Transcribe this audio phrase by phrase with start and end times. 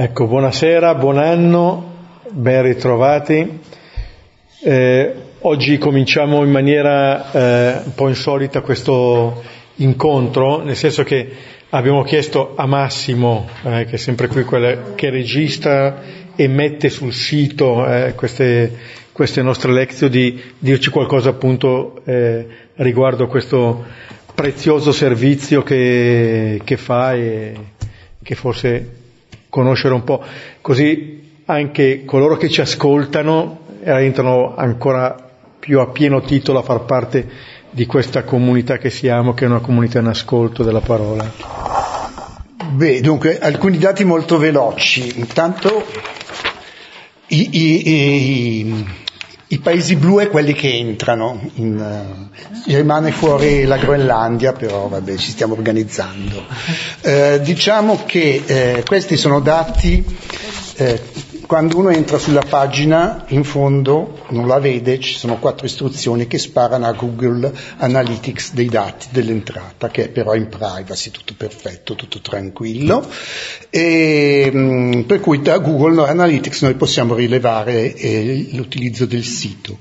[0.00, 1.92] Ecco, buonasera, buon anno,
[2.30, 3.58] ben ritrovati.
[4.62, 9.42] Eh, oggi cominciamo in maniera eh, un po' insolita questo
[9.78, 11.28] incontro, nel senso che
[11.70, 16.00] abbiamo chiesto a Massimo, eh, che è sempre qui, quella, che registra
[16.36, 18.72] e mette sul sito eh, queste,
[19.10, 22.46] queste, nostre lezioni, di dirci qualcosa appunto eh,
[22.76, 23.84] riguardo a questo
[24.32, 27.52] prezioso servizio che, che fa e
[28.22, 28.97] che forse
[29.48, 30.22] conoscere un po',
[30.60, 35.16] così anche coloro che ci ascoltano entrano ancora
[35.58, 37.28] più a pieno titolo a far parte
[37.70, 41.30] di questa comunità che siamo, che è una comunità in ascolto della parola.
[42.70, 45.18] Beh, dunque, alcuni dati molto veloci.
[45.18, 45.86] Intanto
[47.28, 48.86] i, i, i,
[49.48, 55.16] i paesi blu è quelli che entrano, in, uh, rimane fuori la Groenlandia, però vabbè
[55.16, 56.44] ci stiamo organizzando.
[57.02, 60.04] Uh, diciamo che uh, questi sono dati
[61.48, 66.36] quando uno entra sulla pagina, in fondo non la vede, ci sono quattro istruzioni che
[66.36, 72.20] sparano a Google Analytics dei dati dell'entrata, che è però in privacy, tutto perfetto, tutto
[72.20, 73.02] tranquillo.
[73.70, 79.78] E, mm, per cui da Google Analytics noi possiamo rilevare eh, l'utilizzo del sito.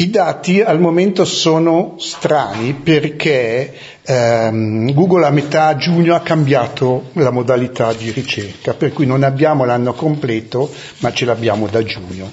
[0.00, 7.30] I dati al momento sono strani perché ehm, Google a metà giugno ha cambiato la
[7.30, 12.32] modalità di ricerca, per cui non abbiamo l'anno completo, ma ce l'abbiamo da giugno.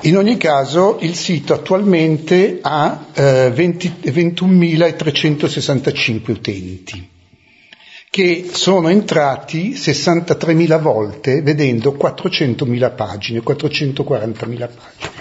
[0.00, 7.10] In ogni caso il sito attualmente ha eh, 21.365 utenti
[8.18, 15.12] che sono entrati 63.000 volte vedendo 400.000 pagine, 440.000 pagine.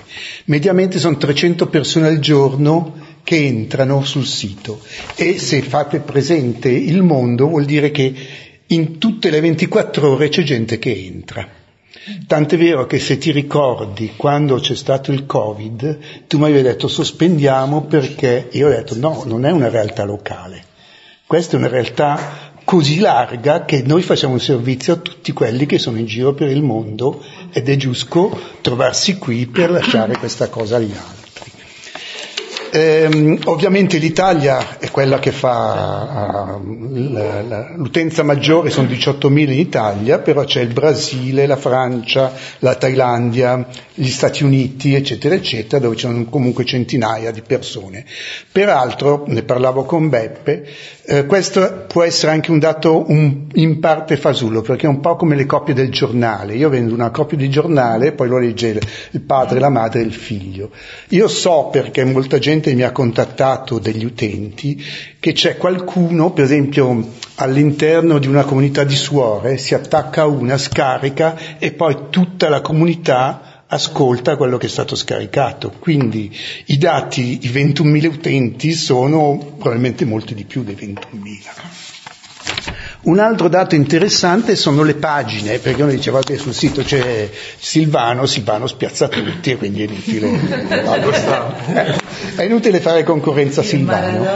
[0.45, 4.81] Mediamente sono 300 persone al giorno che entrano sul sito
[5.13, 8.11] e se fate presente il mondo vuol dire che
[8.65, 11.47] in tutte le 24 ore c'è gente che entra.
[12.25, 16.87] Tant'è vero che se ti ricordi quando c'è stato il Covid, tu mi avevi detto
[16.87, 20.63] sospendiamo perché io ho detto no, non è una realtà locale.
[21.27, 25.79] Questa è una realtà così larga che noi facciamo un servizio a tutti quelli che
[25.79, 27.23] sono in giro per il mondo
[27.53, 31.26] ed è giusto trovarsi qui per lasciare questa cosa agli altri.
[32.69, 36.59] Eh, ovviamente l'Italia è quella che fa
[37.75, 44.09] l'utenza maggiore, sono 18.000 in Italia, però c'è il Brasile, la Francia, la Thailandia, gli
[44.09, 48.05] Stati Uniti, eccetera, eccetera, dove ci sono comunque centinaia di persone.
[48.51, 50.67] Peraltro, ne parlavo con Beppe,
[51.09, 55.15] eh, questo può essere anche un dato un, in parte fasullo, perché è un po'
[55.15, 56.55] come le copie del giornale.
[56.55, 58.79] Io vendo una copia di giornale, poi lo legge
[59.11, 60.69] il padre, la madre e il figlio.
[61.09, 64.83] Io so, perché molta gente mi ha contattato degli utenti,
[65.19, 71.57] che c'è qualcuno, per esempio all'interno di una comunità di suore, si attacca una, scarica
[71.59, 75.73] e poi tutta la comunità ascolta quello che è stato scaricato.
[75.77, 76.35] Quindi
[76.65, 81.86] i dati, i 21.000 utenti sono probabilmente molti di più dei 21.000.
[83.07, 88.25] Un altro dato interessante sono le pagine, perché uno diceva che sul sito c'è Silvano,
[88.25, 90.27] Silvano spiazza tutti e quindi è inutile,
[92.35, 94.27] è inutile fare concorrenza a Silvano.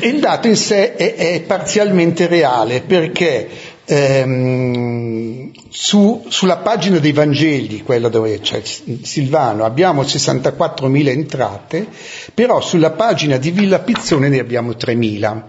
[0.00, 3.48] Il dato in sé è, è parzialmente reale perché
[3.90, 11.86] ehm, su, sulla pagina dei Vangeli, quella dove c'è Silvano, abbiamo 64.000 entrate,
[12.32, 15.42] però sulla pagina di Villa Pizzone ne abbiamo 3.000.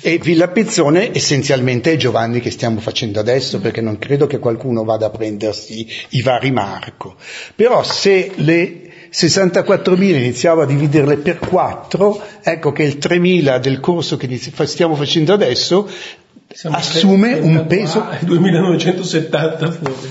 [0.00, 4.84] E Villa Pizzone essenzialmente è Giovanni che stiamo facendo adesso, perché non credo che qualcuno
[4.84, 7.16] vada a prendersi i vari Marco.
[7.54, 8.80] Però se le
[9.12, 14.28] 64.000 iniziavo a dividerle per 4, ecco che il 3.000 del corso che
[14.64, 15.88] stiamo facendo adesso
[16.54, 18.06] siamo assume un peso...
[18.20, 20.10] 2970 fuori.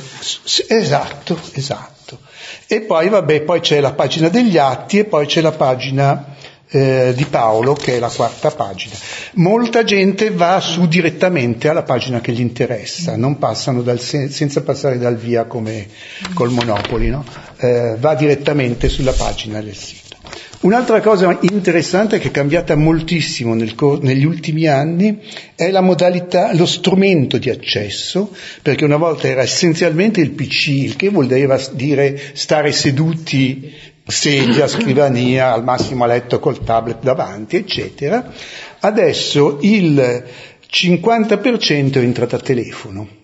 [0.67, 2.19] Esatto, esatto.
[2.67, 6.35] E poi, vabbè, poi c'è la pagina degli atti e poi c'è la pagina
[6.69, 8.95] eh, di Paolo, che è la quarta pagina.
[9.35, 14.97] Molta gente va su direttamente alla pagina che gli interessa, non passano dal, senza passare
[14.97, 15.87] dal via come
[16.33, 17.23] col Monopoli, no?
[17.57, 20.02] eh, va direttamente sulla pagina del sito.
[20.63, 25.19] Un'altra cosa interessante che è cambiata moltissimo nel, negli ultimi anni
[25.55, 30.95] è la modalità, lo strumento di accesso, perché una volta era essenzialmente il PC, il
[30.95, 33.73] che voleva dire stare seduti,
[34.07, 38.31] sedia, scrivania, al massimo a letto col tablet davanti, eccetera.
[38.79, 40.23] Adesso il
[40.71, 43.21] 50% è entrato a telefono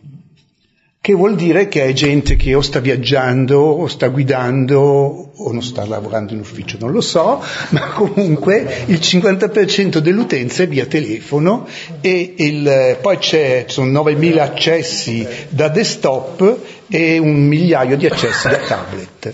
[1.02, 5.64] che vuol dire che è gente che o sta viaggiando o sta guidando o non
[5.64, 11.66] sta lavorando in ufficio, non lo so, ma comunque il 50% dell'utenza è via telefono
[12.02, 16.58] e il, poi c'è, sono 9.000 accessi da desktop
[16.90, 19.34] e un migliaio di accessi da tablet.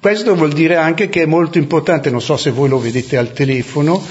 [0.00, 3.32] Questo vuol dire anche che è molto importante, non so se voi lo vedete al
[3.32, 4.04] telefono,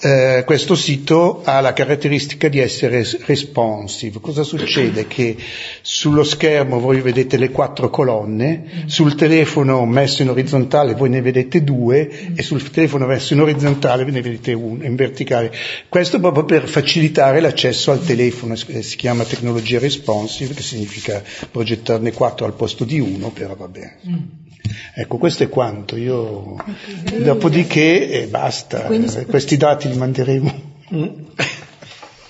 [0.00, 4.20] eh, questo sito ha la caratteristica di essere responsive.
[4.20, 5.06] Cosa succede?
[5.06, 5.36] Che
[5.80, 11.64] sullo schermo voi vedete le quattro colonne, sul telefono messo in orizzontale voi ne vedete
[11.64, 15.52] due e sul telefono messo in orizzontale ve ne vedete uno, in verticale.
[15.88, 22.44] Questo proprio per facilitare l'accesso al telefono, si chiama tecnologia responsive, che significa progettarne quattro
[22.44, 24.44] al posto di uno, però va bene.
[24.66, 24.74] Mm.
[24.94, 25.96] Ecco, questo è quanto.
[25.96, 26.56] Io,
[27.22, 30.54] dopodiché eh, basta, quindi, questi dati li manderemo.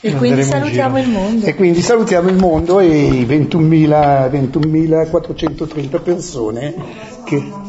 [0.00, 1.46] E quindi salutiamo il mondo.
[1.46, 6.74] E quindi salutiamo il mondo e i 21.000, 21.430 persone
[7.24, 7.65] che...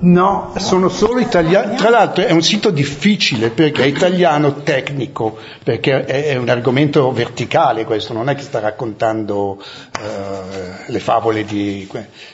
[0.00, 1.76] No, sono solo italiani.
[1.76, 7.84] Tra l'altro è un sito difficile perché è italiano tecnico, perché è, un argomento verticale
[7.84, 11.88] questo, non è che sta raccontando uh, le favole di...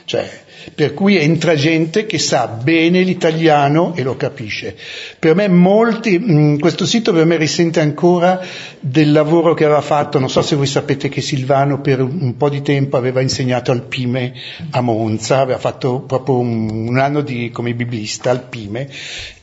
[0.05, 4.75] cioè per cui entra gente che sa bene l'italiano e lo capisce.
[5.19, 8.41] Per me molti, mm, questo sito per me risente ancora
[8.79, 12.49] del lavoro che aveva fatto, non so se voi sapete che Silvano per un po'
[12.49, 14.33] di tempo aveva insegnato al Pime
[14.71, 18.89] a Monza, aveva fatto proprio un, un anno di, come biblista al Pime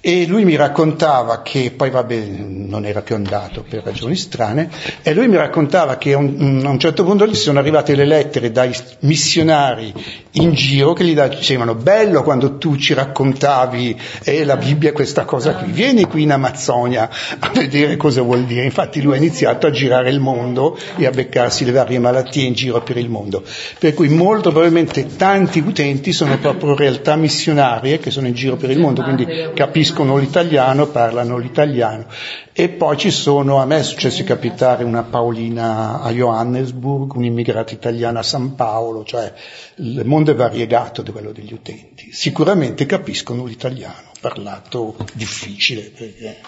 [0.05, 4.69] e lui mi raccontava che, poi vabbè non era più andato per ragioni strane,
[5.01, 8.51] e lui mi raccontava che un, a un certo punto gli sono arrivate le lettere
[8.51, 9.95] dai missionari
[10.33, 15.25] in giro che gli dicevano bello quando tu ci raccontavi eh, la Bibbia è questa
[15.25, 17.09] cosa qui, vieni qui in Amazzonia
[17.39, 18.65] a vedere cosa vuol dire.
[18.65, 22.55] Infatti lui ha iniziato a girare il mondo e a beccarsi le varie malattie in
[22.55, 23.43] giro per il mondo.
[23.79, 28.71] Per cui molto probabilmente tanti utenti sono proprio realtà missionarie che sono in giro per
[28.71, 32.07] il mondo, quindi capisco capiscono l'italiano, parlano l'italiano.
[32.55, 38.19] E poi ci sono, a me è successo capitare una Paolina a Johannesburg, un'immigrata italiana
[38.19, 39.33] a San Paolo, cioè
[39.77, 42.13] il mondo è variegato di quello degli utenti.
[42.13, 46.41] Sicuramente capiscono l'italiano, parlato difficile, perché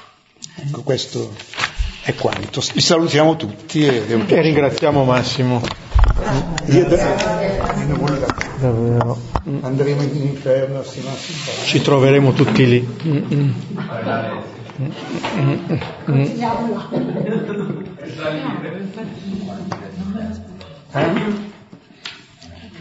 [0.56, 1.34] ecco questo
[2.02, 2.62] è quanto.
[2.74, 5.62] Vi salutiamo tutti e, e ringraziamo Massimo.
[8.60, 9.18] Davvero.
[9.62, 10.82] Andremo in inferno
[11.64, 12.86] Ci troveremo tutti lì.
[14.76, 14.90] Eh?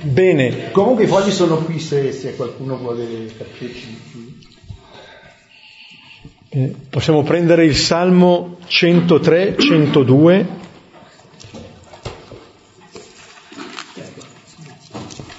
[0.01, 0.72] Bene.
[0.72, 4.31] Comunque i fogli sono qui se, se qualcuno vuole capirci
[6.56, 10.62] eh, possiamo prendere il Salmo 103, 102.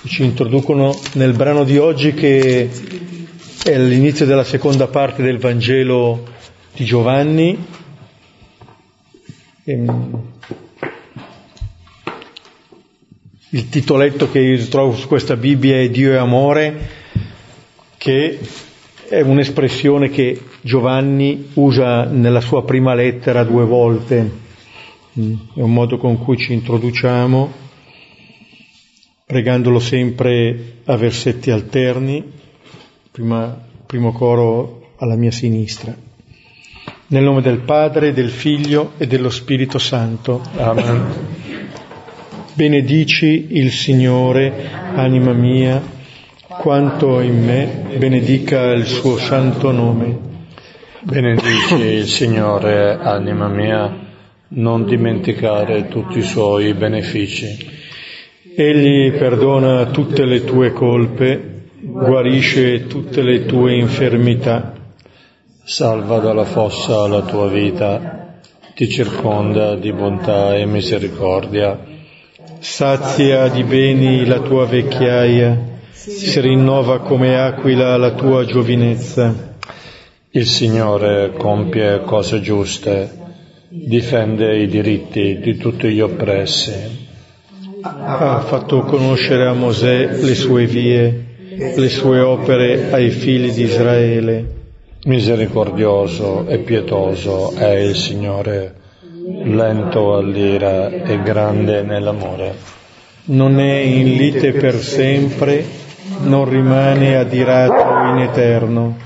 [0.07, 2.71] ci introducono nel brano di oggi che
[3.65, 6.34] è l'inizio della seconda parte del Vangelo
[6.75, 7.57] di Giovanni.
[9.65, 10.23] Ehm,
[13.51, 16.89] il titoletto che trovo su questa Bibbia è Dio è amore,
[17.97, 18.39] che
[19.09, 24.31] è un'espressione che Giovanni usa nella sua prima lettera due volte,
[25.19, 27.63] mm, è un modo con cui ci introduciamo
[29.27, 32.23] pregandolo sempre a versetti alterni,
[33.11, 36.14] prima, primo coro alla mia sinistra.
[37.15, 40.41] Nel nome del Padre, del Figlio e dello Spirito Santo.
[40.57, 41.05] Amen.
[42.55, 45.81] Benedici il Signore, anima mia,
[46.49, 50.19] quanto in me benedica il suo santo nome.
[51.03, 53.97] Benedici il Signore, anima mia,
[54.49, 57.71] non dimenticare tutti i suoi benefici
[58.57, 64.74] Egli perdona tutte le tue colpe, guarisce tutte le tue infermità.
[65.65, 68.39] Salva dalla fossa la tua vita,
[68.75, 71.79] ti circonda di bontà e misericordia.
[72.59, 79.57] Sazia di beni la tua vecchiaia, si rinnova come aquila la tua giovinezza.
[80.31, 83.11] Il Signore compie cose giuste,
[83.69, 87.13] difende i diritti di tutti gli oppressi
[87.85, 91.25] ha fatto conoscere a Mosè le sue vie,
[91.77, 94.64] le sue opere ai figli di Israele.
[95.05, 98.75] Misericordioso e pietoso è il Signore,
[99.45, 102.55] lento all'ira e grande nell'amore.
[103.27, 105.63] Non è in lite per sempre,
[106.23, 108.97] non rimane adirato in eterno.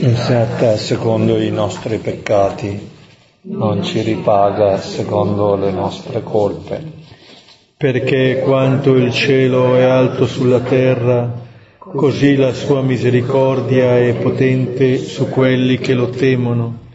[0.00, 2.90] Insetta secondo i nostri peccati
[3.42, 6.82] non ci ripaga secondo le nostre colpe.
[7.76, 11.46] Perché quanto il cielo è alto sulla terra,
[11.94, 16.86] così la sua misericordia è potente su quelli che lo temono.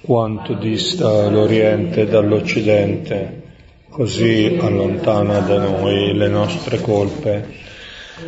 [0.00, 3.42] Quanto dista l'Oriente dall'Occidente,
[3.90, 7.68] così allontana da noi le nostre colpe.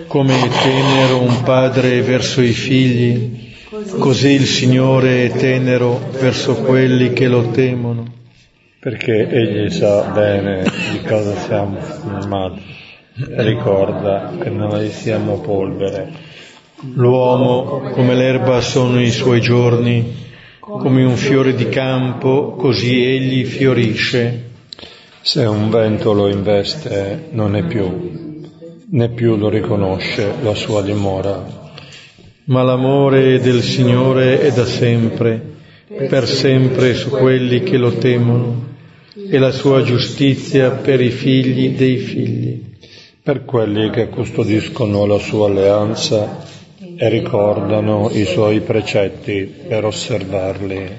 [0.07, 3.53] Come è tenero un padre verso i figli,
[3.99, 8.05] così il Signore è tenero verso quelli che lo temono.
[8.79, 12.82] Perché Egli sa bene di cosa siamo formati
[13.15, 16.31] ricorda che noi siamo polvere.
[16.95, 20.21] L'uomo, come l'erba sono i suoi giorni,
[20.59, 24.51] come un fiore di campo, così egli fiorisce.
[25.21, 28.41] Se un vento lo investe, non è più,
[28.91, 31.61] né più lo riconosce la sua dimora.
[32.47, 35.41] Ma l'amore del Signore è da sempre,
[36.09, 38.71] per sempre su quelli che lo temono,
[39.15, 42.72] e la sua giustizia per i figli dei figli.
[43.25, 46.45] Per quelli che custodiscono la sua alleanza
[46.97, 50.91] e ricordano i suoi precetti per osservarli.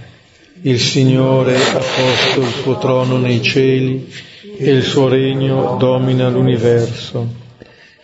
[0.62, 4.10] Il Signore ha posto il suo trono nei cieli
[4.58, 7.28] e il suo regno domina l'universo.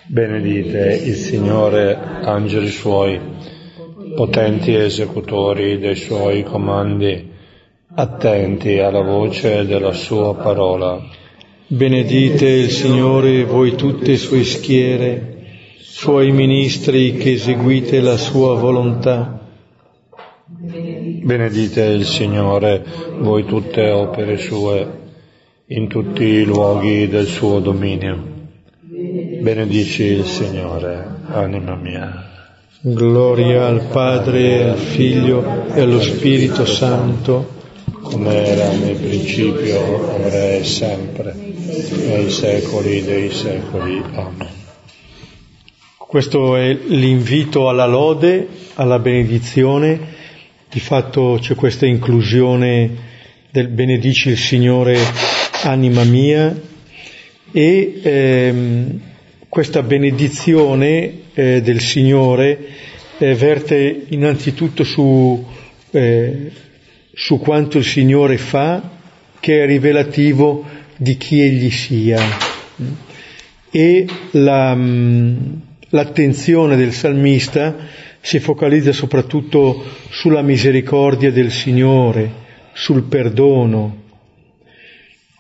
[0.06, 3.18] Benedite il Signore, angeli suoi,
[4.18, 7.32] potenti esecutori dei suoi comandi,
[7.96, 11.19] attenti alla voce della sua parola.
[11.72, 15.36] Benedite il Signore voi tutte sue schiere,
[15.78, 19.40] suoi ministri che eseguite la sua volontà.
[20.48, 22.84] Benedite il Signore,
[23.20, 24.88] voi tutte opere sue,
[25.68, 28.18] in tutti i luoghi del suo dominio.
[29.40, 32.32] Benedici il Signore, anima mia.
[32.82, 37.58] Gloria al Padre, al Figlio e allo Spirito Santo,
[38.02, 41.49] come era nel principio, ora e sempre,
[42.10, 44.02] nei secoli dei secoli.
[44.14, 44.48] Amen.
[45.96, 50.18] Questo è l'invito alla lode, alla benedizione
[50.70, 53.08] di fatto c'è questa inclusione
[53.50, 54.98] del benedici il Signore
[55.64, 56.56] anima mia
[57.52, 59.02] e ehm,
[59.50, 62.68] questa benedizione eh, del Signore
[63.18, 65.44] eh, verte innanzitutto su,
[65.90, 66.52] eh,
[67.14, 68.98] su quanto il Signore fa,
[69.40, 70.64] che è rivelativo
[71.00, 72.20] di chi Egli sia.
[73.72, 74.78] E la,
[75.90, 77.76] l'attenzione del salmista
[78.20, 82.30] si focalizza soprattutto sulla misericordia del Signore,
[82.74, 84.08] sul perdono.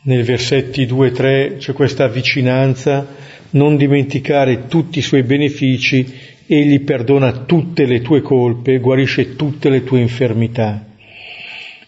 [0.04, 3.16] Nei versetti 2 e 3 c'è questa vicinanza,
[3.52, 6.06] non dimenticare tutti i suoi benefici,
[6.48, 10.86] egli perdona tutte le tue colpe, guarisce tutte le tue infermità.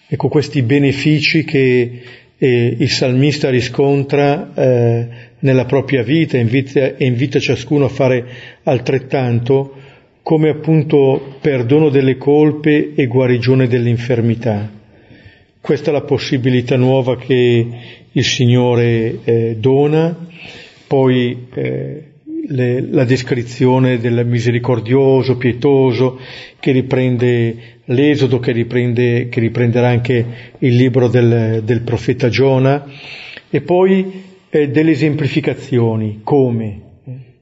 [0.07, 2.01] Ecco questi benefici che
[2.43, 5.07] eh, il salmista riscontra eh,
[5.39, 8.25] nella propria vita e invita, e invita ciascuno a fare
[8.63, 9.75] altrettanto,
[10.23, 14.71] come appunto perdono delle colpe e guarigione dell'infermità.
[15.61, 17.67] Questa è la possibilità nuova che
[18.11, 20.27] il Signore eh, dona,
[20.87, 22.10] poi eh,
[22.51, 26.19] le, la descrizione del misericordioso, pietoso,
[26.59, 27.55] che riprende
[27.85, 30.25] l'Esodo, che, riprende, che riprenderà anche
[30.59, 32.85] il libro del, del profeta Giona,
[33.49, 36.81] e poi eh, delle esemplificazioni, come,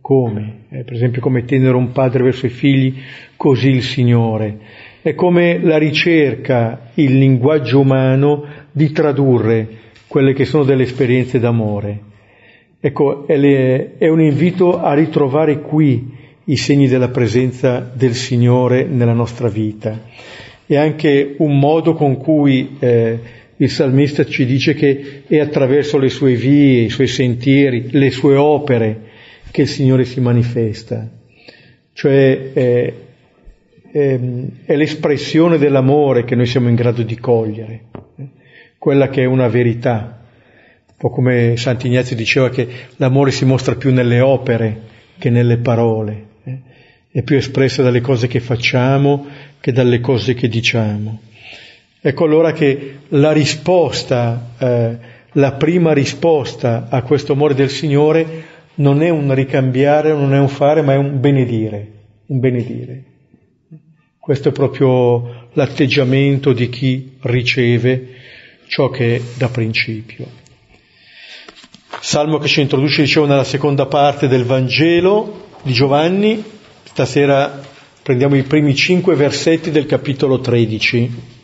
[0.01, 2.95] come, eh, per esempio come tenere un padre verso i figli,
[3.35, 4.57] così il Signore.
[5.01, 9.67] È come la ricerca, il linguaggio umano di tradurre
[10.07, 12.07] quelle che sono delle esperienze d'amore.
[12.81, 19.49] Ecco, è, un invito a ritrovare qui i segni della presenza del Signore nella nostra
[19.49, 19.99] vita.
[20.65, 23.19] È anche un modo con cui eh,
[23.57, 28.35] il salmista ci dice che è attraverso le sue vie, i suoi sentieri, le sue
[28.37, 29.07] opere,
[29.51, 31.09] che il Signore si manifesta,
[31.91, 32.93] cioè è,
[33.91, 34.19] è,
[34.63, 37.81] è l'espressione dell'amore che noi siamo in grado di cogliere,
[38.17, 38.27] eh?
[38.77, 40.18] quella che è una verità,
[40.99, 44.81] po' come Sant'Ignazio diceva che l'amore si mostra più nelle opere
[45.17, 46.57] che nelle parole, eh?
[47.09, 49.25] è più espressa dalle cose che facciamo
[49.61, 51.21] che dalle cose che diciamo.
[52.01, 54.97] Ecco allora che la risposta, eh,
[55.33, 58.43] la prima risposta a questo amore del Signore
[58.75, 61.87] non è un ricambiare, non è un fare, ma è un benedire,
[62.25, 63.03] un benedire.
[64.19, 68.07] Questo è proprio l'atteggiamento di chi riceve
[68.67, 70.47] ciò che è da principio.
[72.01, 76.43] Salmo che ci introduce, dicevo, nella seconda parte del Vangelo di Giovanni.
[76.83, 77.61] Stasera
[78.01, 81.37] prendiamo i primi cinque versetti del capitolo 13.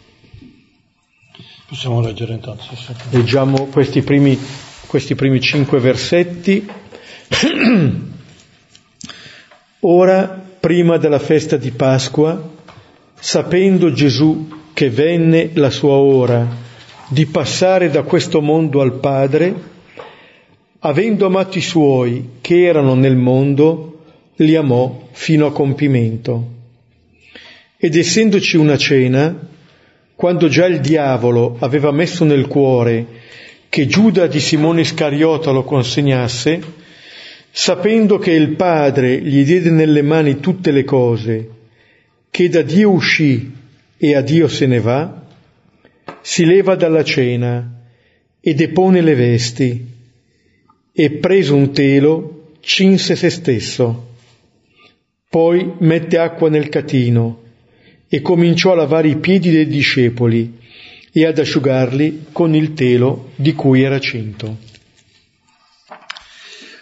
[1.67, 2.63] Possiamo leggere intanto.
[3.09, 4.39] Leggiamo questi primi,
[4.85, 6.65] questi primi cinque versetti.
[9.81, 12.53] Ora, prima della festa di Pasqua,
[13.19, 16.47] sapendo Gesù che venne la sua ora
[17.07, 19.74] di passare da questo mondo al Padre,
[20.79, 24.03] avendo amato i suoi che erano nel mondo,
[24.37, 26.53] li amò fino a compimento.
[27.77, 29.47] Ed essendoci una cena,
[30.15, 33.05] quando già il diavolo aveva messo nel cuore
[33.69, 36.61] che Giuda di Simone Iscariota lo consegnasse,
[37.51, 41.49] sapendo che il Padre gli diede nelle mani tutte le cose,
[42.29, 43.51] che da Dio uscì
[43.97, 45.23] e a Dio se ne va,
[46.21, 47.81] si leva dalla cena
[48.39, 49.93] e depone le vesti
[50.97, 54.13] e preso un telo cinse se stesso.
[55.29, 57.41] Poi mette acqua nel catino
[58.07, 60.57] e cominciò a lavare i piedi dei discepoli
[61.11, 64.57] e ad asciugarli con il telo di cui era cinto.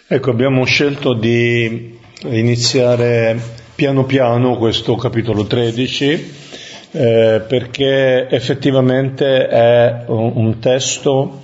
[0.06, 3.36] Ecco, abbiamo scelto di iniziare
[3.74, 6.32] piano piano questo capitolo 13
[6.92, 11.42] eh, perché effettivamente è un, un testo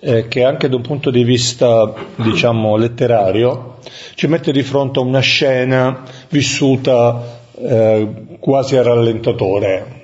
[0.00, 3.78] eh, che anche da un punto di vista, diciamo, letterario,
[4.14, 8.08] ci mette di fronte a una scena vissuta eh,
[8.40, 9.98] quasi a rallentatore.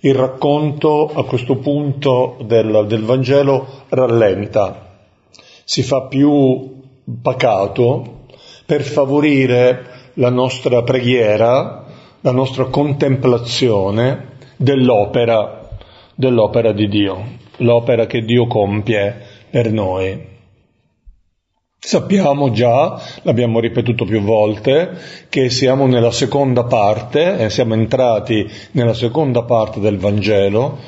[0.00, 4.98] Il racconto a questo punto del, del Vangelo rallenta,
[5.64, 6.80] si fa più
[7.22, 8.24] pacato
[8.66, 11.84] per favorire la nostra preghiera,
[12.20, 15.59] la nostra contemplazione dell'opera,
[16.20, 19.14] dell'opera di Dio l'opera che Dio compie
[19.50, 20.28] per noi.
[21.82, 24.90] Sappiamo già, l'abbiamo ripetuto più volte,
[25.30, 30.78] che siamo nella seconda parte, eh, siamo entrati nella seconda parte del Vangelo,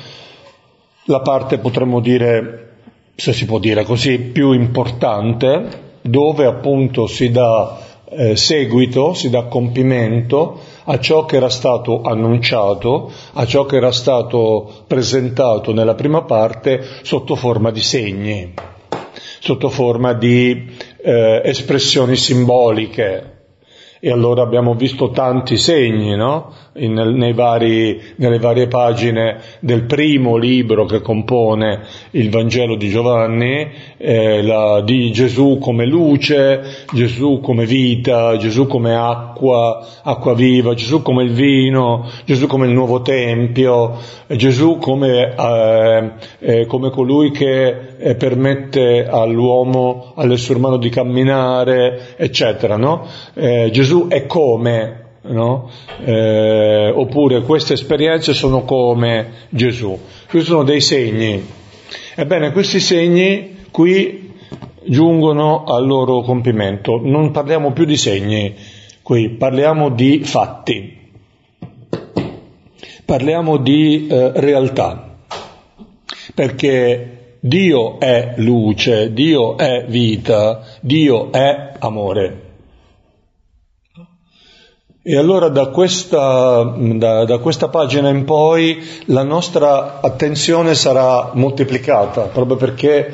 [1.05, 2.75] la parte potremmo dire,
[3.15, 9.43] se si può dire così, più importante, dove appunto si dà eh, seguito, si dà
[9.43, 16.23] compimento a ciò che era stato annunciato, a ciò che era stato presentato nella prima
[16.23, 18.53] parte sotto forma di segni,
[19.39, 20.71] sotto forma di
[21.01, 23.33] eh, espressioni simboliche,
[23.99, 26.53] e allora abbiamo visto tanti segni no?
[26.75, 31.81] In, vari, nelle varie pagine del primo libro che compone
[32.11, 38.95] il Vangelo di Giovanni, eh, la, di Gesù come luce, Gesù come vita, Gesù come
[38.95, 46.11] acqua, acqua viva, Gesù come il vino, Gesù come il nuovo tempio, Gesù come, eh,
[46.39, 52.77] eh, come colui che eh, permette all'uomo, all'essere umano di camminare, eccetera.
[52.77, 53.05] No?
[53.33, 55.69] Eh, Gesù è come, no?
[56.03, 59.97] eh, oppure queste esperienze sono come Gesù.
[60.29, 61.43] Questi sono dei segni.
[62.15, 64.31] Ebbene, questi segni qui
[64.85, 66.99] giungono al loro compimento.
[67.01, 68.53] Non parliamo più di segni,
[69.01, 70.97] qui parliamo di fatti,
[73.05, 75.17] parliamo di eh, realtà,
[76.33, 82.52] perché Dio è luce, Dio è vita, Dio è amore.
[85.05, 92.27] E allora da questa, da, da questa, pagina in poi la nostra attenzione sarà moltiplicata,
[92.27, 93.13] proprio perché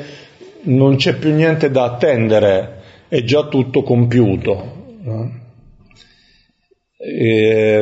[0.66, 4.78] non c'è più niente da attendere, è già tutto compiuto.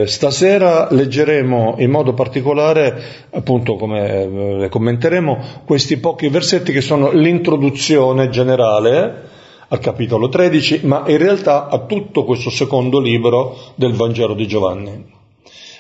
[0.07, 8.31] stasera leggeremo in modo particolare, appunto come eh, commenteremo, questi pochi versetti che sono l'introduzione
[8.31, 9.37] generale
[9.69, 15.17] al capitolo 13, ma in realtà a tutto questo secondo libro del Vangelo di Giovanni.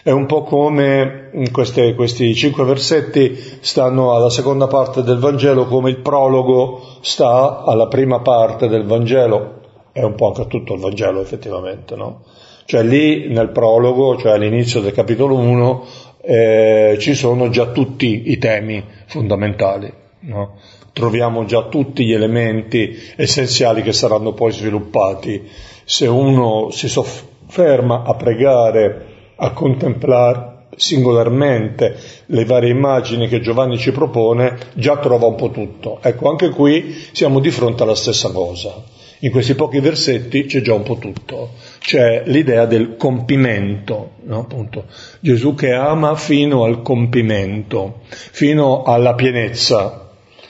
[0.02, 5.90] È un po' come queste, questi cinque versetti stanno alla seconda parte del Vangelo, come
[5.90, 9.56] il prologo sta alla prima parte del Vangelo.
[9.92, 12.22] È un po' anche tutto il Vangelo effettivamente, no?
[12.64, 15.84] Cioè lì nel prologo, cioè all'inizio del capitolo 1,
[16.20, 19.92] eh, ci sono già tutti i temi fondamentali.
[20.20, 20.56] No?
[20.98, 25.48] Troviamo già tutti gli elementi essenziali che saranno poi sviluppati.
[25.84, 29.06] Se uno si sofferma a pregare,
[29.36, 36.00] a contemplare singolarmente le varie immagini che Giovanni ci propone, già trova un po' tutto.
[36.02, 38.82] Ecco, anche qui siamo di fronte alla stessa cosa.
[39.20, 41.50] In questi pochi versetti c'è già un po' tutto.
[41.78, 44.40] C'è l'idea del compimento, no?
[44.40, 44.86] Appunto,
[45.20, 50.07] Gesù che ama fino al compimento, fino alla pienezza,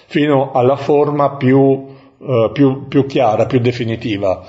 [0.08, 1.86] fino alla forma più,
[2.20, 4.44] eh, più, più chiara, più definitiva.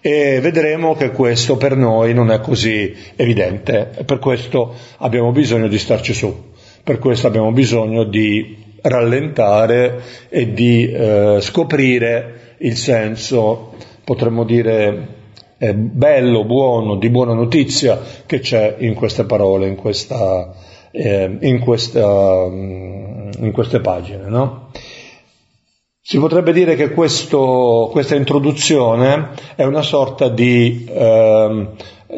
[0.00, 5.78] E vedremo che questo per noi non è così evidente, per questo abbiamo bisogno di
[5.78, 6.50] starci su,
[6.82, 15.20] per questo abbiamo bisogno di rallentare e di eh, scoprire il senso, potremmo dire,
[15.58, 20.52] eh, bello, buono, di buona notizia che c'è in queste parole, in, questa,
[20.90, 24.26] eh, in, questa, mm, in queste pagine.
[24.26, 24.70] No?
[26.04, 31.66] Si potrebbe dire che questo, questa introduzione è una sorta di, eh,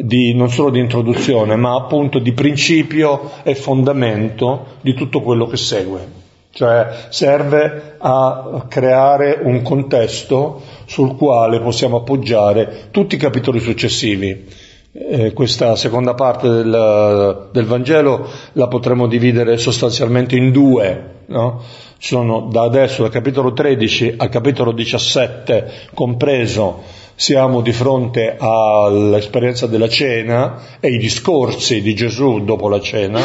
[0.00, 5.58] di, non solo di introduzione, ma appunto di principio e fondamento di tutto quello che
[5.58, 6.22] segue.
[6.50, 14.46] Cioè serve a creare un contesto sul quale possiamo appoggiare tutti i capitoli successivi.
[14.92, 21.60] Eh, questa seconda parte del, del, Vangelo la potremmo dividere sostanzialmente in due, no?
[22.04, 26.82] Sono da adesso dal capitolo 13 al capitolo 17 compreso
[27.14, 33.22] siamo di fronte all'esperienza della cena e i discorsi di Gesù dopo la cena,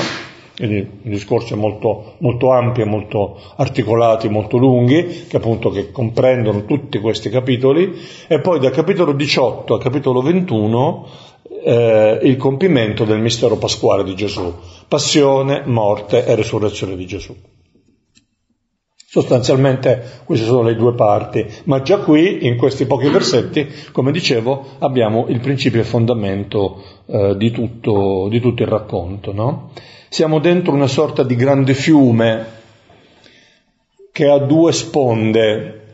[0.55, 7.29] quindi discorsi molto, molto ampi, molto articolati, molto lunghi, che appunto che comprendono tutti questi
[7.29, 7.93] capitoli,
[8.27, 11.07] e poi dal capitolo 18 al capitolo 21
[11.65, 14.53] eh, il compimento del mistero pasquale di Gesù,
[14.87, 17.35] passione, morte e resurrezione di Gesù.
[19.11, 24.63] Sostanzialmente queste sono le due parti, ma già qui, in questi pochi versetti, come dicevo,
[24.77, 29.33] abbiamo il principio e fondamento eh, di, tutto, di, tutto, il racconto.
[29.33, 29.71] No?
[30.09, 32.45] Siamo dentro una sorta di grande fiume
[34.11, 35.85] che ha due sponde,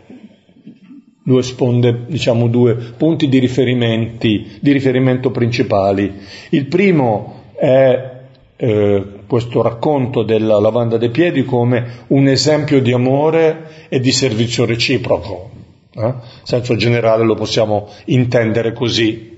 [1.23, 6.13] due sponde, diciamo due punti di, di riferimento principali.
[6.49, 8.12] Il primo è
[8.58, 14.66] eh, questo racconto della lavanda dei piedi come un esempio di amore e di servizio
[14.66, 15.50] reciproco.
[15.94, 16.06] Eh?
[16.06, 19.34] In senso generale lo possiamo intendere così.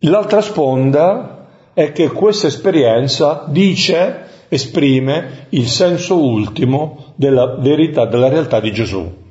[0.00, 8.60] L'altra sponda è che questa esperienza dice, esprime il senso ultimo della verità, della realtà
[8.60, 9.24] di Gesù.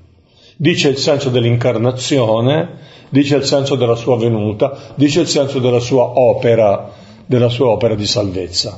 [0.58, 2.70] Dice il senso dell'incarnazione,
[3.10, 6.92] dice il senso della sua venuta, dice il senso della sua opera,
[7.26, 8.78] della sua opera di salvezza.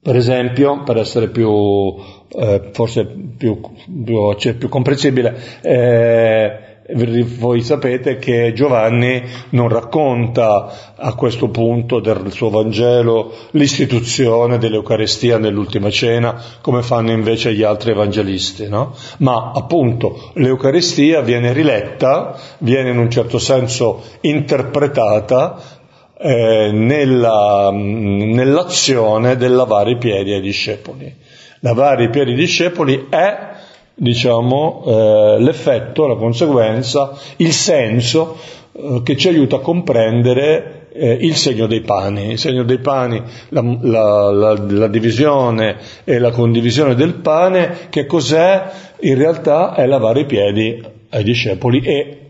[0.00, 1.94] Per esempio, per essere più,
[2.30, 3.60] eh, forse più,
[4.04, 12.32] più, cioè più comprensibile, eh, voi sapete che Giovanni non racconta a questo punto del
[12.32, 18.94] suo Vangelo l'istituzione dell'Eucaristia nell'ultima cena come fanno invece gli altri evangelisti, no?
[19.18, 25.77] ma appunto l'Eucaristia viene riletta, viene in un certo senso interpretata
[26.18, 31.14] eh, nella, nell'azione del lavare i piedi ai discepoli.
[31.60, 33.48] Lavare i piedi ai discepoli è
[33.94, 38.36] diciamo, eh, l'effetto, la conseguenza, il senso
[38.72, 42.32] eh, che ci aiuta a comprendere eh, il segno dei pani.
[42.32, 48.06] Il segno dei pani, la, la, la, la, divisione e la condivisione del pane, che
[48.06, 48.70] cos'è?
[49.00, 52.27] In realtà è lavare i piedi ai discepoli e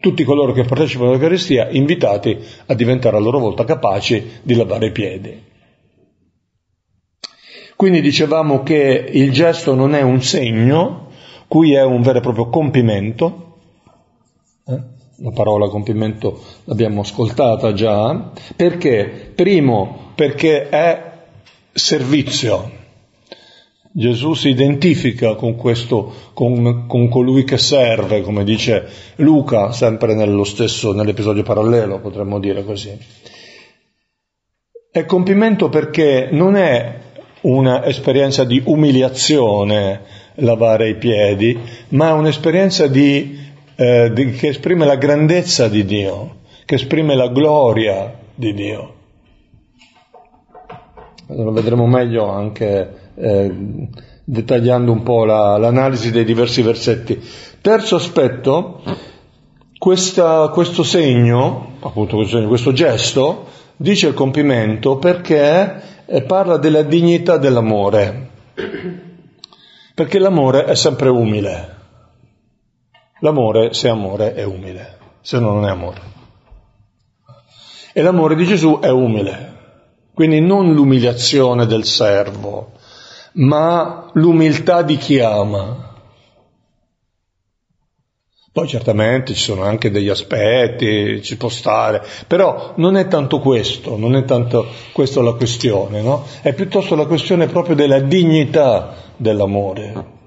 [0.00, 2.36] tutti coloro che partecipano all'Eucaristia invitati
[2.66, 5.48] a diventare a loro volta capaci di lavare i piedi.
[7.76, 11.08] Quindi dicevamo che il gesto non è un segno,
[11.48, 13.56] qui è un vero e proprio compimento.
[14.66, 14.80] Eh?
[15.22, 18.32] La parola compimento l'abbiamo ascoltata già.
[18.56, 19.32] Perché?
[19.34, 21.12] Primo, perché è
[21.72, 22.79] servizio.
[23.92, 30.44] Gesù si identifica con questo, con, con, colui che serve, come dice Luca, sempre nello
[30.44, 32.96] stesso, nell'episodio parallelo, potremmo dire così.
[34.92, 36.98] È compimento perché non è
[37.42, 40.02] un'esperienza di umiliazione
[40.34, 43.38] lavare i piedi, ma un'esperienza di,
[43.74, 48.94] eh, di, che esprime la grandezza di Dio, che esprime la gloria di Dio.
[51.26, 53.88] Lo vedremo meglio anche eh,
[54.24, 57.20] dettagliando un po' la, l'analisi dei diversi versetti.
[57.60, 58.82] Terzo aspetto,
[59.78, 65.80] questa, questo segno, appunto questo, segno, questo gesto, dice il compimento perché
[66.26, 68.28] parla della dignità dell'amore,
[69.94, 71.78] perché l'amore è sempre umile.
[73.20, 76.00] L'amore, se è amore, è umile, se no non è amore.
[77.92, 79.54] E l'amore di Gesù è umile,
[80.14, 82.72] quindi non l'umiliazione del servo,
[83.34, 85.88] ma l'umiltà di chi ama.
[88.52, 93.96] Poi certamente ci sono anche degli aspetti, ci può stare, però non è tanto questo,
[93.96, 96.24] non è tanto questa la questione, no?
[96.42, 100.18] È piuttosto la questione proprio della dignità dell'amore.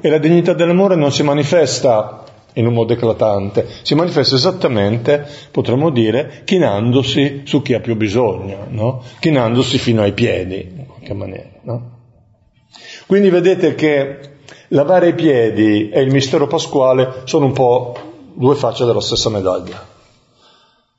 [0.00, 2.22] E la dignità dell'amore non si manifesta
[2.52, 8.66] in un modo eclatante, si manifesta esattamente, potremmo dire, chinandosi su chi ha più bisogno,
[8.68, 9.02] no?
[9.18, 11.93] Chinandosi fino ai piedi, in qualche maniera, no?
[13.06, 14.18] Quindi vedete che
[14.68, 17.94] lavare i piedi e il mistero pasquale sono un po'
[18.34, 19.92] due facce della stessa medaglia.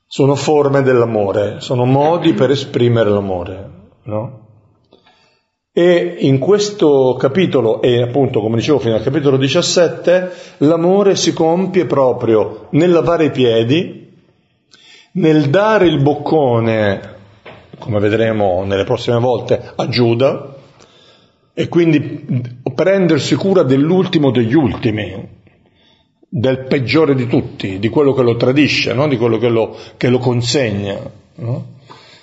[0.06, 3.70] Sono forme dell'amore, sono modi per esprimere l'amore,
[4.04, 4.44] no?
[5.72, 11.84] E in questo capitolo, e appunto come dicevo fino al capitolo 17, l'amore si compie
[11.84, 14.10] proprio nel lavare i piedi,
[15.12, 17.14] nel dare il boccone,
[17.78, 20.55] come vedremo nelle prossime volte, a Giuda,
[21.58, 25.26] e quindi prendersi cura dell'ultimo degli ultimi,
[26.28, 29.08] del peggiore di tutti, di quello che lo tradisce, no?
[29.08, 30.98] di quello che lo, che lo consegna.
[31.36, 31.66] No?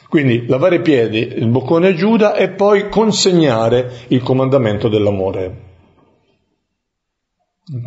[0.08, 5.62] Quindi lavare i piedi, il boccone a Giuda e poi consegnare il comandamento dell'amore.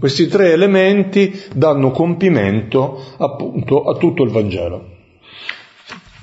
[0.01, 4.95] Questi tre elementi danno compimento appunto a tutto il Vangelo.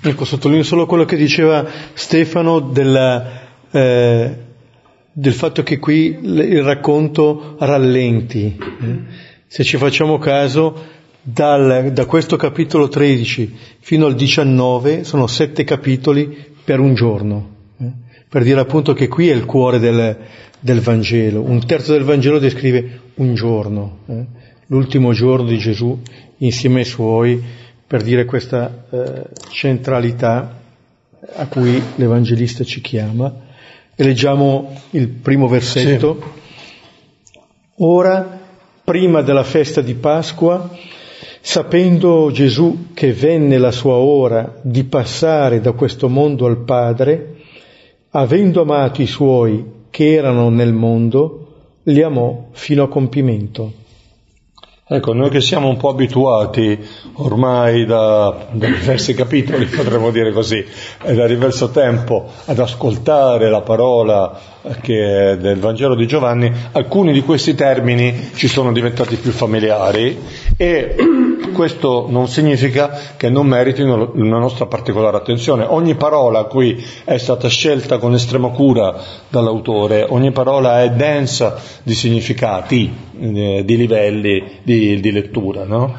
[0.01, 4.51] Ecco, sottolineo solo quello che diceva Stefano della, eh,
[5.13, 8.57] del fatto che qui il racconto rallenti.
[8.57, 8.99] Eh?
[9.45, 16.51] Se ci facciamo caso, dal, da questo capitolo 13 fino al 19 sono sette capitoli
[16.63, 17.49] per un giorno,
[17.79, 17.91] eh?
[18.27, 20.17] per dire appunto che qui è il cuore del,
[20.59, 21.41] del, Vangelo.
[21.41, 24.25] Un terzo del Vangelo descrive un giorno, eh?
[24.67, 25.97] l'ultimo giorno di Gesù
[26.37, 27.41] insieme ai suoi,
[27.85, 30.59] per dire questa eh, centralità
[31.35, 33.51] a cui l'Evangelista ci chiama.
[33.95, 36.21] E leggiamo il primo versetto.
[37.23, 37.39] Sì.
[37.77, 38.39] Ora,
[38.83, 40.69] prima della festa di Pasqua,
[41.45, 47.35] Sapendo Gesù che venne la sua ora di passare da questo mondo al Padre,
[48.11, 51.47] avendo amato i suoi che erano nel mondo,
[51.83, 53.73] li amò fino a compimento.
[54.85, 56.77] Ecco, noi che siamo un po' abituati
[57.13, 60.61] ormai da, da, diversi capitoli, potremmo dire così,
[61.03, 64.37] e da diverso tempo ad ascoltare la parola
[64.81, 70.19] che, del Vangelo di Giovanni, alcuni di questi termini ci sono diventati più familiari
[70.57, 70.95] e
[71.53, 75.63] questo non significa che non meritino una nostra particolare attenzione.
[75.63, 78.93] Ogni parola qui è stata scelta con estrema cura
[79.29, 85.63] dall'autore, ogni parola è densa di significati, eh, di livelli di, di lettura.
[85.63, 85.95] No?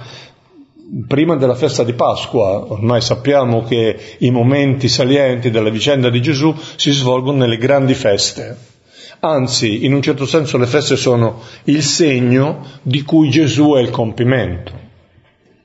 [1.09, 6.55] Prima della festa di Pasqua, ormai sappiamo che i momenti salienti della vicenda di Gesù
[6.77, 8.73] si svolgono nelle grandi feste.
[9.21, 13.89] Anzi, in un certo senso le feste sono il segno di cui Gesù è il
[13.89, 14.84] compimento.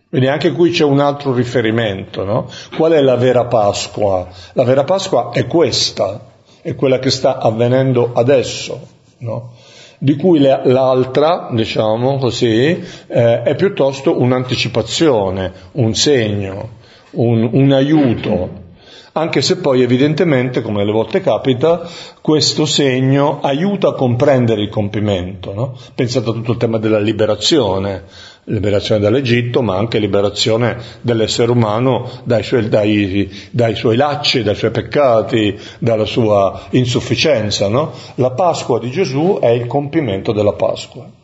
[0.10, 2.50] Quindi anche qui c'è un altro riferimento, no?
[2.76, 4.28] Qual è la vera Pasqua?
[4.54, 8.88] La vera Pasqua è questa, è quella che sta avvenendo adesso,
[9.19, 9.54] no?
[10.00, 16.69] Di cui l'altra, diciamo così, eh, è piuttosto un'anticipazione, un segno,
[17.12, 18.67] un, un aiuto,
[19.12, 21.88] anche se poi evidentemente, come alle volte capita,
[22.22, 25.54] questo segno aiuta a comprendere il compimento.
[25.54, 25.78] No?
[25.93, 28.04] Pensate a tutto il tema della liberazione,
[28.50, 34.72] liberazione dall'Egitto, ma anche liberazione dell'essere umano dai suoi, dai, dai suoi lacci, dai suoi
[34.72, 37.68] peccati, dalla sua insufficienza.
[37.68, 37.92] No?
[38.16, 41.18] La Pasqua di Gesù è il compimento della Pasqua.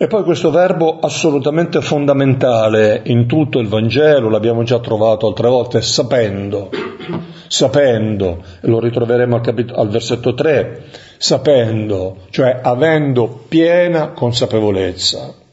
[0.00, 5.82] E poi questo verbo assolutamente fondamentale in tutto il Vangelo, l'abbiamo già trovato altre volte,
[5.82, 6.70] sapendo,
[7.48, 10.84] sapendo, lo ritroveremo al, capit- al versetto 3,
[11.16, 15.46] sapendo, cioè avendo piena consapevolezza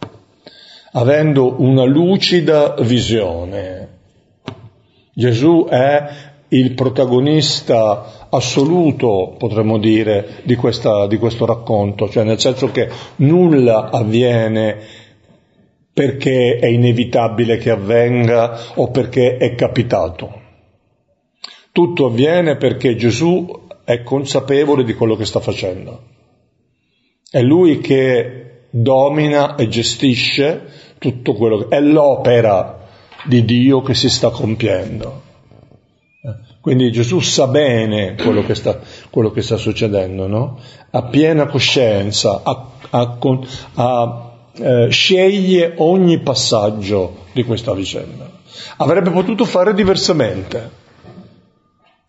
[0.96, 3.88] avendo una lucida visione.
[5.14, 12.72] Gesù è il protagonista assoluto, potremmo dire, di, questa, di questo racconto, cioè nel senso
[12.72, 15.04] che nulla avviene
[15.92, 20.44] perché è inevitabile che avvenga o perché è capitato.
[21.72, 26.04] Tutto avviene perché Gesù è consapevole di quello che sta facendo.
[27.30, 32.84] È lui che domina e gestisce tutto quello che è l'opera
[33.26, 35.24] di Dio che si sta compiendo.
[36.62, 38.80] Quindi Gesù sa bene quello che sta,
[39.12, 40.60] quello che sta succedendo, no?
[40.90, 43.18] ha piena coscienza, ha, ha,
[43.76, 48.28] ha, eh, sceglie ogni passaggio di questa vicenda.
[48.78, 50.84] Avrebbe potuto fare diversamente.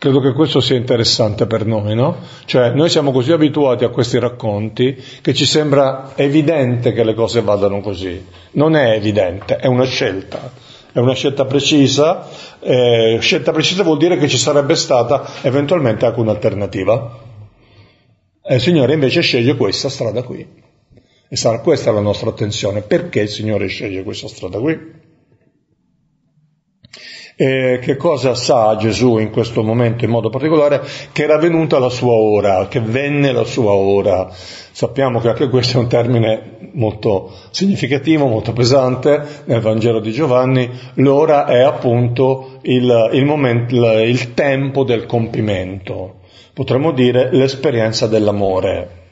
[0.06, 2.18] Credo che questo sia interessante per noi, no?
[2.44, 7.40] Cioè, noi siamo così abituati a questi racconti che ci sembra evidente che le cose
[7.40, 8.24] vadano così.
[8.52, 10.52] Non è evidente, è una scelta.
[10.92, 12.24] È una scelta precisa.
[12.60, 17.18] Eh, scelta precisa vuol dire che ci sarebbe stata eventualmente anche un'alternativa.
[18.44, 20.46] E il Signore invece sceglie questa strada qui.
[21.28, 22.82] E sarà questa la nostra attenzione.
[22.82, 25.05] Perché il Signore sceglie questa strada qui?
[27.38, 30.80] E che cosa sa Gesù in questo momento in modo particolare?
[31.12, 34.28] Che era venuta la sua ora, che venne la sua ora.
[34.30, 40.70] Sappiamo che anche questo è un termine molto significativo, molto pesante nel Vangelo di Giovanni.
[40.94, 46.24] L'ora è appunto il, il, momento, il tempo del compimento
[46.56, 49.05] potremmo dire l'esperienza dell'amore.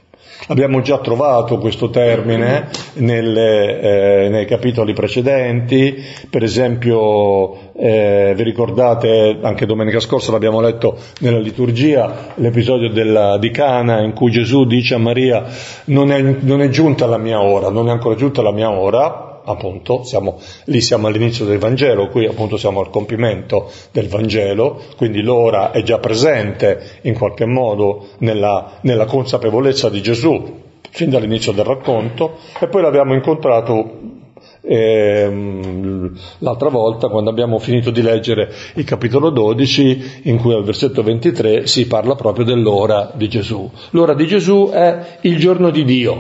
[0.48, 9.38] Abbiamo già trovato questo termine nelle, eh, nei capitoli precedenti, per esempio eh, vi ricordate,
[9.40, 14.94] anche domenica scorsa l'abbiamo letto nella liturgia, l'episodio della, di Cana in cui Gesù dice
[14.94, 15.44] a Maria
[15.86, 19.33] non è, non è giunta la mia ora, non è ancora giunta la mia ora,
[19.44, 25.22] appunto, siamo, lì siamo all'inizio del Vangelo, qui appunto siamo al compimento del Vangelo, quindi
[25.22, 31.64] l'ora è già presente in qualche modo nella, nella consapevolezza di Gesù fin dall'inizio del
[31.64, 34.12] racconto e poi l'abbiamo incontrato
[34.60, 41.02] ehm, l'altra volta quando abbiamo finito di leggere il capitolo 12 in cui al versetto
[41.02, 43.68] 23 si parla proprio dell'ora di Gesù.
[43.90, 46.16] L'ora di Gesù è il giorno di Dio,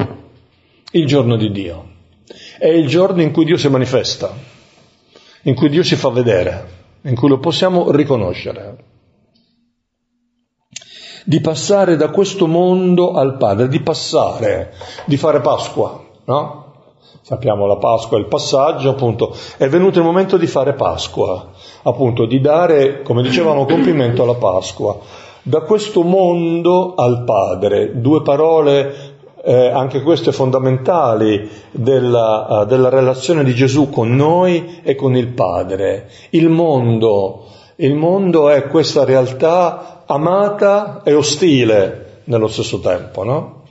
[0.90, 1.92] il giorno di Dio
[2.58, 4.32] è il giorno in cui Dio si manifesta,
[5.42, 6.68] in cui Dio si fa vedere,
[7.02, 8.92] in cui lo possiamo riconoscere.
[11.24, 14.74] Di passare da questo mondo al Padre, di passare,
[15.06, 16.62] di fare Pasqua, no?
[17.22, 22.38] Sappiamo la Pasqua, il passaggio, appunto, è venuto il momento di fare Pasqua, appunto, di
[22.38, 24.98] dare, come dicevamo, compimento alla Pasqua.
[25.42, 29.13] Da questo mondo al Padre, due parole
[29.44, 35.28] eh, anche queste fondamentali della, uh, della relazione di Gesù con noi e con il
[35.28, 36.08] Padre.
[36.30, 37.44] Il mondo,
[37.76, 43.62] il mondo è questa realtà amata e ostile nello stesso tempo, no?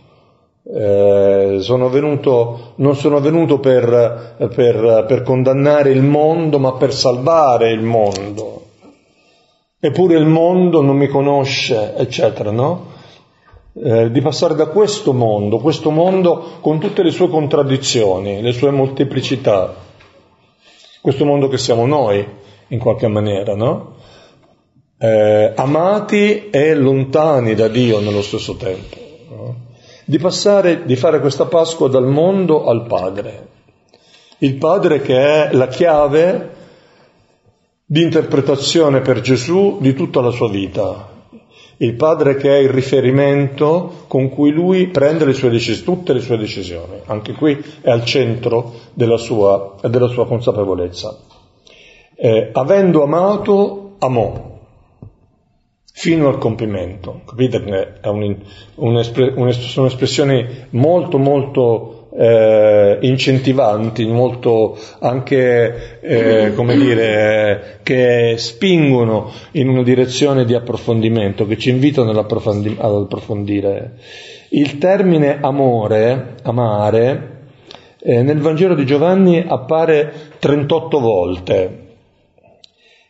[0.65, 7.71] Eh, sono venuto, non sono venuto per, per, per condannare il mondo, ma per salvare
[7.71, 8.61] il mondo.
[9.79, 12.91] Eppure il mondo non mi conosce, eccetera, no?
[13.73, 18.69] Eh, di passare da questo mondo, questo mondo con tutte le sue contraddizioni, le sue
[18.69, 19.75] molteplicità,
[21.01, 22.25] questo mondo che siamo noi,
[22.67, 23.95] in qualche maniera, no?
[24.97, 28.95] Eh, amati e lontani da Dio nello stesso tempo,
[29.29, 29.55] no?
[30.05, 33.47] di passare, di fare questa Pasqua dal mondo al Padre,
[34.39, 36.51] il Padre che è la chiave
[37.85, 41.12] di interpretazione per Gesù di tutta la sua vita,
[41.83, 46.37] il padre che è il riferimento con cui lui prende le decisioni, tutte le sue
[46.37, 47.01] decisioni.
[47.05, 51.17] Anche qui è al centro della sua, della sua consapevolezza.
[52.15, 54.51] Eh, avendo amato, amò
[55.93, 57.21] fino al compimento.
[57.25, 58.37] Capite è un,
[58.75, 59.03] un,
[59.53, 69.83] sono espressioni molto molto eh, incentivanti, molto anche, eh, come dire, che spingono in una
[69.83, 73.93] direzione di approfondimento, che ci invitano ad, approfondi- ad approfondire.
[74.49, 77.31] Il termine amore, amare,
[77.99, 81.77] eh, nel Vangelo di Giovanni appare 38 volte.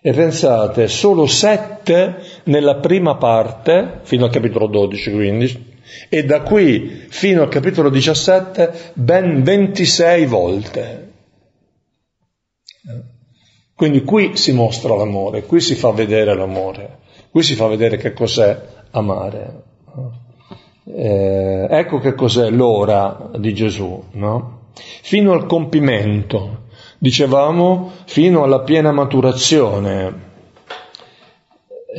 [0.05, 5.72] E pensate, solo 7 nella prima parte, fino al capitolo 12 quindi,
[6.09, 11.11] e da qui fino al capitolo 17 ben 26 volte.
[13.75, 16.99] Quindi qui si mostra l'amore, qui si fa vedere l'amore,
[17.31, 19.63] qui si fa vedere che cos'è amare.
[20.85, 24.69] Eh, ecco che cos'è l'ora di Gesù, no?
[24.73, 26.65] Fino al compimento,
[26.97, 30.31] dicevamo, fino alla piena maturazione,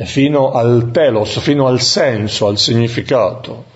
[0.05, 3.73] fino al telos, fino al senso, al significato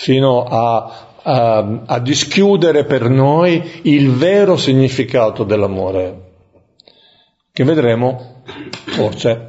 [0.00, 6.30] fino a, a, a dischiudere per noi il vero significato dell'amore,
[7.52, 8.42] che vedremo
[8.86, 9.48] forse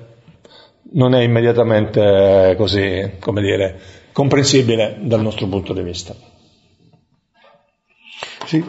[0.91, 3.79] non è immediatamente così, come dire,
[4.11, 6.13] comprensibile dal nostro punto di vista.
[8.45, 8.61] Sì,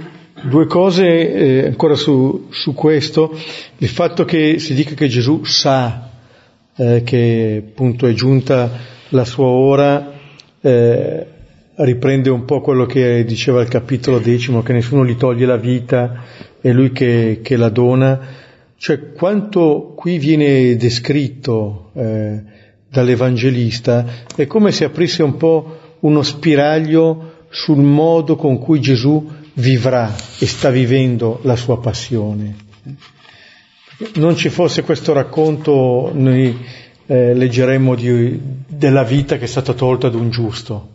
[0.44, 3.36] due cose eh, ancora su, su, questo,
[3.78, 6.10] il fatto che si dica che Gesù sa
[6.76, 8.70] eh, che appunto è giunta
[9.08, 10.12] la sua ora,
[10.60, 11.26] eh,
[11.76, 16.24] riprende un po' quello che diceva il capitolo decimo, che nessuno gli toglie la vita,
[16.60, 18.20] è lui che, che la dona.
[18.76, 22.42] Cioè, quanto qui viene descritto eh,
[22.88, 24.04] dall'Evangelista
[24.34, 30.46] è come se aprisse un po' uno spiraglio sul modo con cui Gesù vivrà e
[30.46, 32.56] sta vivendo la sua passione.
[34.14, 36.56] Non ci fosse questo racconto, noi
[37.06, 40.88] eh, leggeremmo di, della vita che è stata tolta ad un giusto.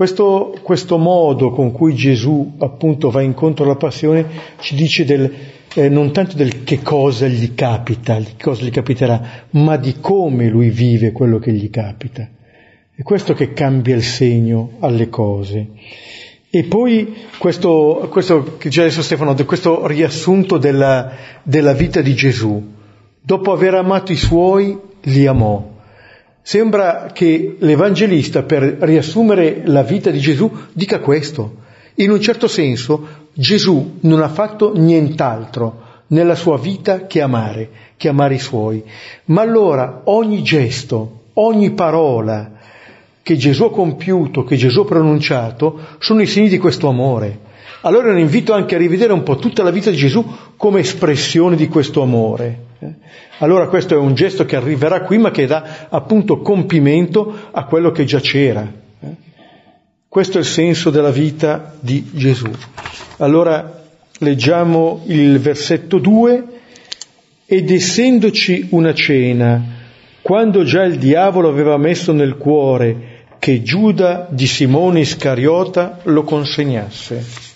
[0.00, 4.24] Questo, questo, modo con cui Gesù appunto va incontro alla passione
[4.58, 5.30] ci dice del,
[5.74, 10.48] eh, non tanto del che cosa gli capita, che cosa gli capiterà, ma di come
[10.48, 12.26] lui vive quello che gli capita.
[12.94, 15.66] È questo che cambia il segno alle cose.
[16.48, 22.72] E poi questo, questo che già adesso Stefano, questo riassunto della, della vita di Gesù.
[23.20, 25.79] Dopo aver amato i suoi, li amò.
[26.42, 31.56] Sembra che l'Evangelista, per riassumere la vita di Gesù, dica questo.
[31.96, 38.08] In un certo senso Gesù non ha fatto nient'altro nella sua vita che amare, che
[38.08, 38.82] amare i suoi.
[39.26, 42.52] Ma allora ogni gesto, ogni parola
[43.22, 47.48] che Gesù ha compiuto, che Gesù ha pronunciato, sono i segni di questo amore.
[47.82, 50.24] Allora vi invito anche a rivedere un po' tutta la vita di Gesù
[50.56, 52.68] come espressione di questo amore.
[53.38, 57.90] Allora questo è un gesto che arriverà qui ma che dà appunto compimento a quello
[57.90, 58.66] che già c'era.
[60.08, 62.50] Questo è il senso della vita di Gesù.
[63.18, 63.82] Allora
[64.18, 66.44] leggiamo il versetto 2
[67.46, 69.62] ed essendoci una cena,
[70.22, 77.49] quando già il diavolo aveva messo nel cuore che Giuda di Simone Iscariota lo consegnasse.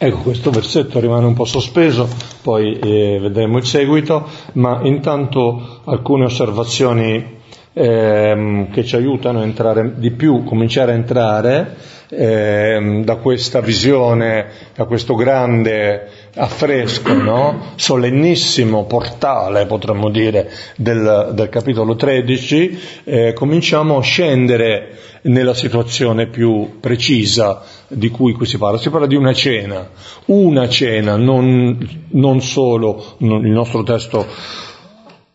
[0.00, 2.08] Ecco, questo versetto rimane un po' sospeso,
[2.40, 7.40] poi eh, vedremo il seguito, ma intanto alcune osservazioni
[7.72, 11.74] ehm, che ci aiutano a entrare di più, cominciare a entrare
[12.10, 14.46] ehm, da questa visione,
[14.76, 17.72] da questo grande affresco, no?
[17.74, 26.78] solennissimo portale, potremmo dire, del, del capitolo 13, eh, cominciamo a scendere nella situazione più
[26.78, 28.78] precisa di cui qui si parla.
[28.78, 29.88] Si parla di una cena,
[30.26, 34.26] una cena, non, non solo, non, il nostro testo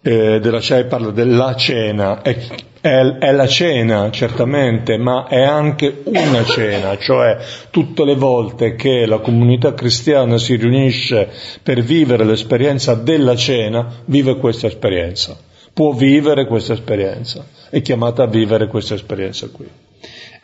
[0.03, 2.37] eh, della CEI parla della cena, è,
[2.81, 7.37] è, è, la cena certamente, ma è anche una cena, cioè
[7.69, 11.29] tutte le volte che la comunità cristiana si riunisce
[11.63, 15.37] per vivere l'esperienza della cena, vive questa esperienza,
[15.71, 19.82] può vivere questa esperienza, è chiamata a vivere questa esperienza qui.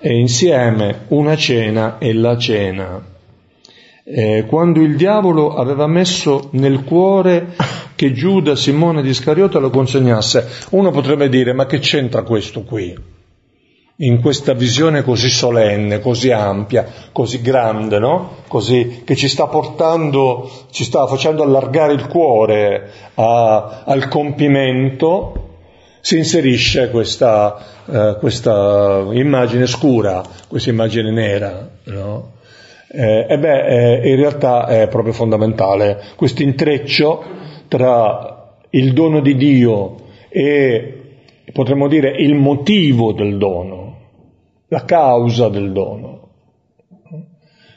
[0.01, 3.03] E insieme una cena e la cena.
[4.05, 7.55] Eh, quando il diavolo aveva messo nel cuore
[7.99, 10.47] che Giuda Simone di Scariota lo consegnasse.
[10.69, 12.97] Uno potrebbe dire, ma che c'entra questo qui?
[13.97, 18.37] In questa visione così solenne, così ampia, così grande, no?
[18.47, 25.48] Così, che ci sta portando, ci sta facendo allargare il cuore a, al compimento,
[26.01, 32.37] si inserisce questa, eh, questa immagine scura, questa immagine nera, no?
[32.91, 37.23] Eh, e beh, eh, in realtà è proprio fondamentale questo intreccio
[37.67, 39.95] tra il dono di Dio
[40.27, 40.99] e
[41.53, 43.97] potremmo dire il motivo del dono,
[44.69, 46.29] la causa del dono,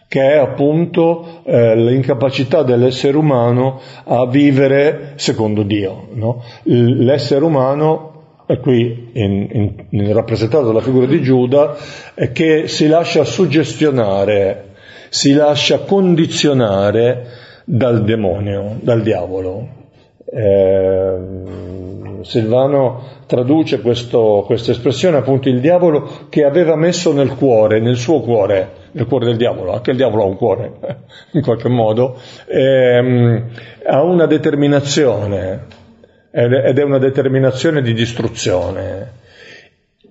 [0.09, 6.09] che è appunto eh, l'incapacità dell'essere umano a vivere secondo Dio.
[6.13, 6.43] No?
[6.65, 8.12] L'essere umano
[8.53, 11.75] è qui in, in, in rappresentato dalla figura di Giuda,
[12.15, 14.75] è che si lascia suggestionare,
[15.09, 17.27] si lascia condizionare
[17.65, 19.81] dal demonio, dal diavolo.
[20.25, 21.17] Eh,
[22.21, 28.21] Silvano traduce questo, questa espressione appunto il diavolo che aveva messo nel cuore, nel suo
[28.21, 30.73] cuore, nel cuore del diavolo, anche il diavolo ha un cuore
[31.33, 33.45] in qualche modo, ehm,
[33.87, 35.81] ha una determinazione
[36.33, 39.21] ed è una determinazione di distruzione.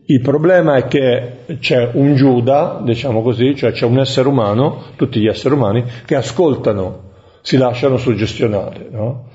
[0.05, 5.19] Il problema è che c'è un Giuda, diciamo così, cioè c'è un essere umano, tutti
[5.19, 7.09] gli esseri umani, che ascoltano,
[7.41, 9.29] si lasciano suggestionare, no?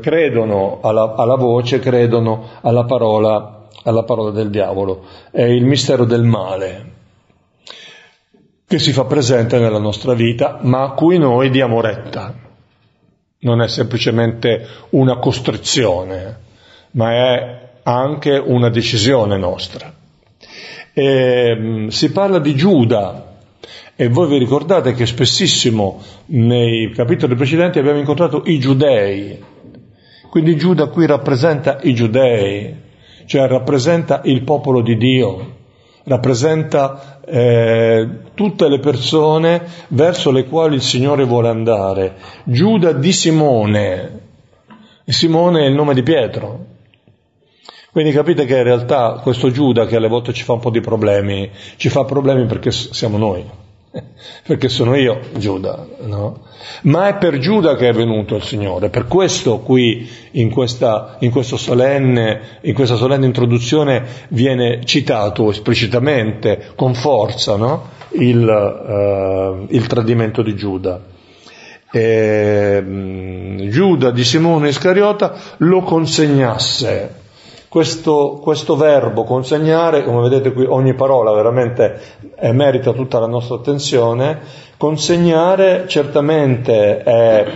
[0.00, 5.04] credono alla, alla voce, credono alla parola, alla parola del diavolo.
[5.30, 6.90] È il mistero del male
[8.66, 12.51] che si fa presente nella nostra vita, ma a cui noi diamo retta.
[13.42, 16.38] Non è semplicemente una costrizione,
[16.92, 19.92] ma è anche una decisione nostra.
[20.92, 23.32] E, mm, si parla di Giuda,
[23.94, 29.38] e voi vi ricordate che spessissimo nei capitoli precedenti abbiamo incontrato i giudei.
[30.30, 32.74] Quindi Giuda qui rappresenta i giudei,
[33.26, 35.56] cioè rappresenta il popolo di Dio,
[36.04, 42.16] rappresenta eh, tutte le persone verso le quali il Signore vuole andare.
[42.44, 44.20] Giuda di Simone,
[45.04, 46.66] e Simone è il nome di Pietro.
[47.90, 50.80] Quindi capite che in realtà questo Giuda che alle volte ci fa un po' di
[50.80, 53.60] problemi, ci fa problemi perché siamo noi
[54.46, 56.40] perché sono io Giuda, no?
[56.82, 61.30] Ma è per Giuda che è venuto il Signore, per questo qui in questa, in
[61.42, 67.88] solenne, in questa solenne introduzione viene citato esplicitamente, con forza, no?
[68.12, 71.00] il, uh, il, tradimento di Giuda.
[71.90, 72.82] E,
[73.68, 77.20] Giuda di Simone Iscariota lo consegnasse
[77.72, 81.98] questo, questo, verbo consegnare, come vedete qui ogni parola veramente
[82.38, 84.40] eh, merita tutta la nostra attenzione,
[84.76, 87.46] consegnare certamente è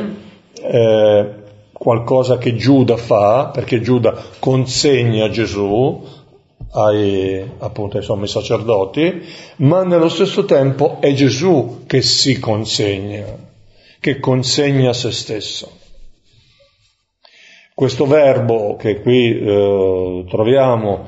[0.54, 1.30] eh,
[1.70, 6.02] qualcosa che Giuda fa, perché Giuda consegna Gesù
[6.70, 9.22] ai, appunto, ai sacerdoti,
[9.56, 13.36] ma nello stesso tempo è Gesù che si consegna,
[14.00, 15.84] che consegna se stesso.
[17.76, 21.04] Questo verbo che qui eh, troviamo,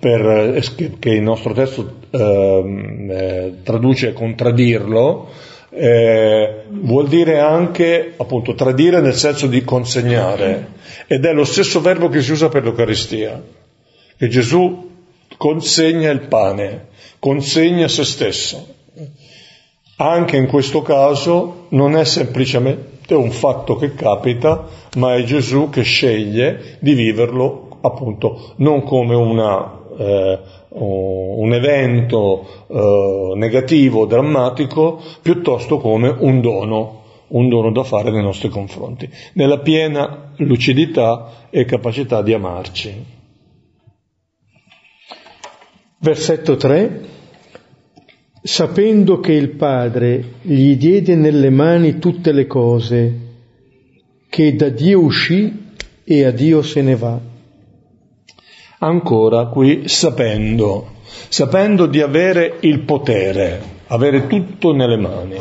[0.00, 0.60] per,
[0.98, 5.28] che il nostro testo ehm, eh, traduce contraddirlo,
[5.70, 10.72] eh, vuol dire anche appunto tradire nel senso di consegnare
[11.06, 13.40] ed è lo stesso verbo che si usa per l'Eucaristia,
[14.16, 14.90] che Gesù
[15.36, 16.88] consegna il pane,
[17.20, 18.74] consegna se stesso.
[19.98, 25.82] Anche in questo caso non è semplicemente un fatto che capita, ma è Gesù che
[25.82, 30.38] sceglie di viverlo appunto non come una, eh,
[30.70, 38.48] un evento eh, negativo, drammatico, piuttosto come un dono, un dono da fare nei nostri
[38.48, 43.16] confronti, nella piena lucidità e capacità di amarci.
[46.00, 47.16] Versetto 3
[48.42, 53.18] sapendo che il Padre gli diede nelle mani tutte le cose,
[54.28, 55.66] che da Dio uscì
[56.04, 57.18] e a Dio se ne va.
[58.80, 60.92] Ancora qui sapendo,
[61.28, 65.36] sapendo di avere il potere, avere tutto nelle mani.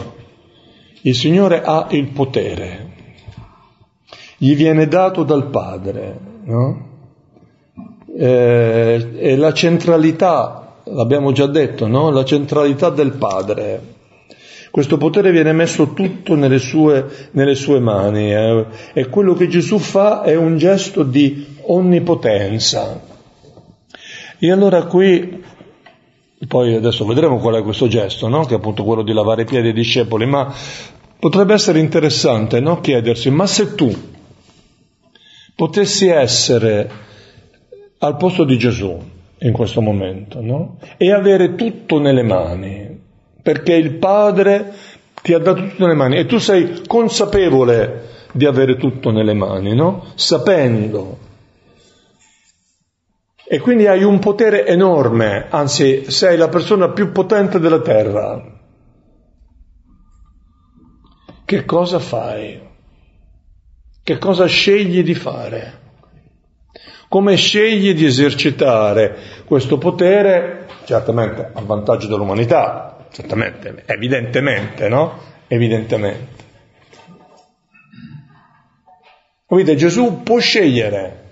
[1.01, 2.91] Il Signore ha il potere,
[4.37, 6.87] gli viene dato dal Padre, no?
[8.17, 12.09] eh, e la centralità l'abbiamo già detto, no?
[12.09, 13.95] la centralità del Padre.
[14.69, 18.65] Questo potere viene messo tutto nelle sue, nelle sue mani eh?
[18.93, 23.01] e quello che Gesù fa è un gesto di onnipotenza.
[24.39, 25.43] E allora qui,
[26.47, 28.45] poi adesso vedremo qual è questo gesto, no?
[28.45, 30.53] che è appunto quello di lavare i piedi ai discepoli, ma
[31.19, 32.79] potrebbe essere interessante no?
[32.79, 33.91] chiedersi, ma se tu
[35.55, 36.89] potessi essere
[37.97, 40.77] al posto di Gesù, in questo momento, no?
[40.97, 42.99] E avere tutto nelle mani,
[43.41, 44.73] perché il Padre
[45.21, 49.75] ti ha dato tutto nelle mani e tu sei consapevole di avere tutto nelle mani,
[49.75, 50.05] no?
[50.15, 51.25] Sapendo.
[53.49, 58.55] E quindi hai un potere enorme, anzi sei la persona più potente della terra.
[61.45, 62.59] Che cosa fai?
[64.03, 65.76] Che cosa scegli di fare?
[67.07, 75.19] Come sceglie di esercitare questo potere, certamente a vantaggio dell'umanità, certamente, evidentemente, no?
[75.47, 76.45] Evidentemente.
[79.47, 79.75] Capite?
[79.75, 81.25] Gesù può scegliere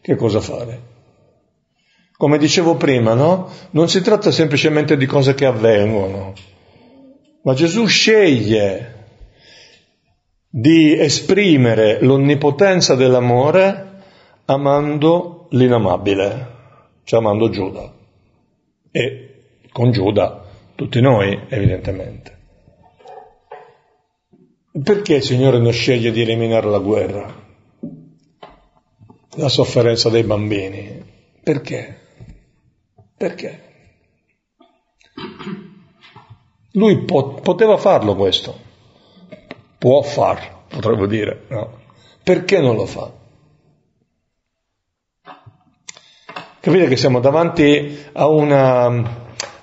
[0.00, 0.90] che cosa fare.
[2.16, 3.48] Come dicevo prima, no?
[3.70, 6.32] Non si tratta semplicemente di cose che avvengono,
[7.42, 9.00] ma Gesù sceglie
[10.48, 13.91] di esprimere l'onnipotenza dell'amore
[14.46, 16.50] amando l'inamabile,
[17.04, 17.92] cioè amando Giuda.
[18.90, 19.34] E
[19.72, 22.38] con Giuda tutti noi, evidentemente.
[24.82, 27.40] Perché il Signore non sceglie di eliminare la guerra?
[29.36, 31.04] La sofferenza dei bambini?
[31.42, 32.00] Perché?
[33.16, 33.70] Perché?
[36.72, 38.58] Lui po- poteva farlo questo,
[39.78, 41.80] può farlo, potremmo dire, no?
[42.22, 43.12] Perché non lo fa?
[46.62, 48.84] Capite che siamo davanti a una,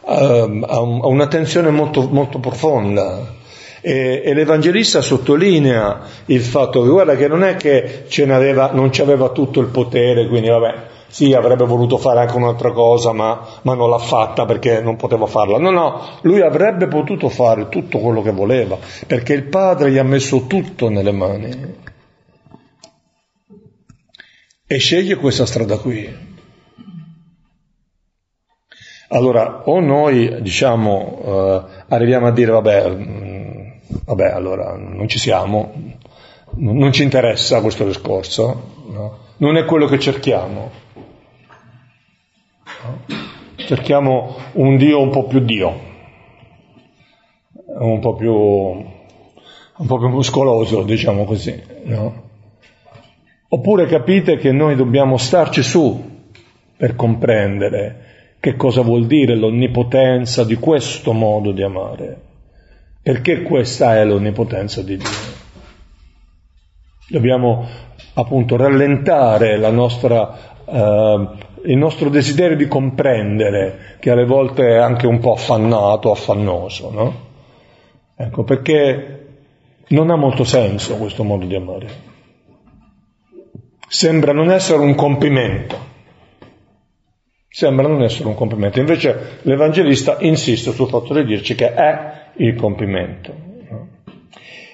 [0.04, 3.38] a una tensione molto, molto profonda.
[3.80, 8.04] E, e, l'Evangelista sottolinea il fatto che guarda che non è che
[8.74, 10.76] non ci aveva tutto il potere, quindi vabbè,
[11.08, 15.26] sì, avrebbe voluto fare anche un'altra cosa, ma, ma, non l'ha fatta perché non poteva
[15.26, 15.58] farla.
[15.58, 18.78] No, no, lui avrebbe potuto fare tutto quello che voleva,
[19.08, 21.76] perché il Padre gli ha messo tutto nelle mani.
[24.68, 26.29] E sceglie questa strada qui.
[29.12, 33.70] Allora, o noi diciamo, eh, arriviamo a dire vabbè, mm,
[34.06, 35.74] vabbè, allora non ci siamo,
[36.58, 39.18] non ci interessa questo discorso, no?
[39.38, 40.70] non è quello che cerchiamo.
[42.84, 43.06] No?
[43.56, 45.80] Cerchiamo un Dio un po' più Dio,
[47.80, 51.60] un po' più, un po' più muscoloso, diciamo così.
[51.86, 52.28] No?
[53.48, 56.18] Oppure capite che noi dobbiamo starci su
[56.78, 58.09] per comprendere
[58.40, 62.22] che cosa vuol dire l'onnipotenza di questo modo di amare.
[63.02, 65.10] Perché questa è l'onnipotenza di Dio.
[67.10, 67.68] Dobbiamo
[68.14, 71.28] appunto rallentare nostra, eh,
[71.66, 77.28] il nostro desiderio di comprendere, che alle volte è anche un po' affannato, affannoso, no?
[78.16, 79.28] Ecco, perché
[79.88, 81.88] non ha molto senso questo modo di amare.
[83.88, 85.88] Sembra non essere un compimento
[87.52, 92.56] Sembra non essere un compimento, invece l'Evangelista insiste sul fatto di dirci che è il
[92.56, 93.34] compimento.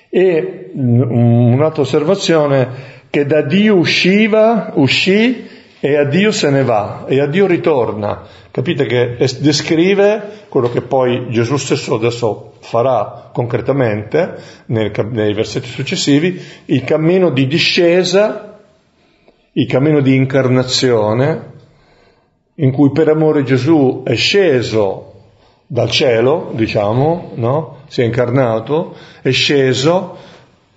[0.09, 5.47] E un'altra osservazione, che da Dio usciva, uscì
[5.79, 8.23] e a Dio se ne va e a Dio ritorna.
[8.51, 14.35] Capite che descrive quello che poi Gesù stesso adesso farà concretamente
[14.67, 18.59] nei, nei versetti successivi, il cammino di discesa,
[19.53, 21.53] il cammino di incarnazione,
[22.55, 25.13] in cui per amore Gesù è sceso
[25.67, 27.77] dal cielo, diciamo, no?
[27.87, 30.17] si è incarnato, è sceso,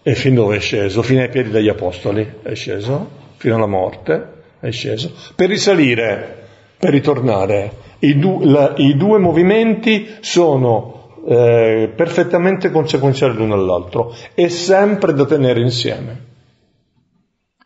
[0.03, 1.03] e fin dove è sceso?
[1.03, 6.47] Fino ai piedi degli apostoli è sceso, fino alla morte è sceso, per risalire,
[6.79, 7.87] per ritornare.
[8.01, 15.27] I, du- la, i due movimenti sono eh, perfettamente conseguenziali l'uno all'altro e sempre da
[15.27, 16.27] tenere insieme.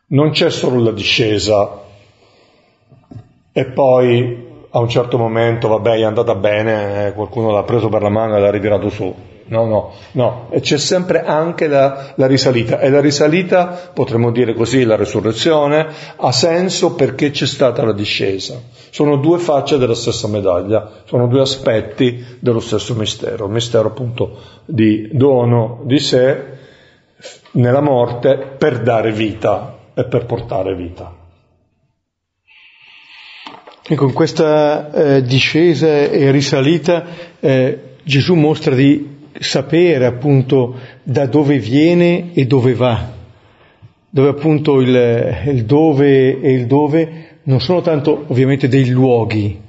[0.08, 1.82] Non c'è solo la discesa
[3.52, 8.00] e poi a un certo momento, vabbè, è andata bene, eh, qualcuno l'ha preso per
[8.00, 9.14] la mano e l'ha ritirato su.
[9.44, 14.54] No, no, no, e c'è sempre anche la, la, risalita e la risalita, potremmo dire
[14.54, 18.58] così, la resurrezione, ha senso perché c'è stata la discesa.
[18.88, 24.38] Sono due facce della stessa medaglia, sono due aspetti dello stesso mistero, il mistero appunto
[24.64, 26.44] di dono di sé
[27.52, 31.21] nella morte per dare vita e per portare vita.
[33.84, 37.04] Ecco, in questa eh, discesa e risalita
[37.40, 39.08] eh, Gesù mostra di
[39.40, 43.12] sapere appunto da dove viene e dove va,
[44.08, 49.60] dove appunto il, il dove e il dove non sono tanto ovviamente dei luoghi,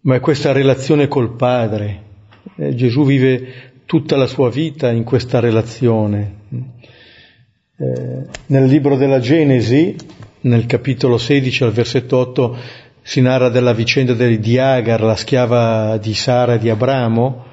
[0.00, 2.02] ma è questa relazione col Padre.
[2.56, 6.34] Eh, Gesù vive tutta la sua vita in questa relazione.
[7.76, 9.94] Eh, nel libro della Genesi,
[10.40, 12.56] nel capitolo 16 al versetto 8,
[13.06, 17.44] si narra della vicenda di Agar, la schiava di Sara e di Abramo,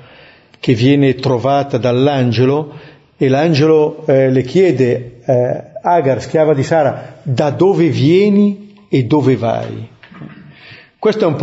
[0.57, 2.73] che viene trovata dall'angelo
[3.17, 9.35] e l'angelo eh, le chiede, eh, Agar, schiava di Sara, da dove vieni e dove
[9.35, 9.89] vai?
[10.97, 11.35] Queste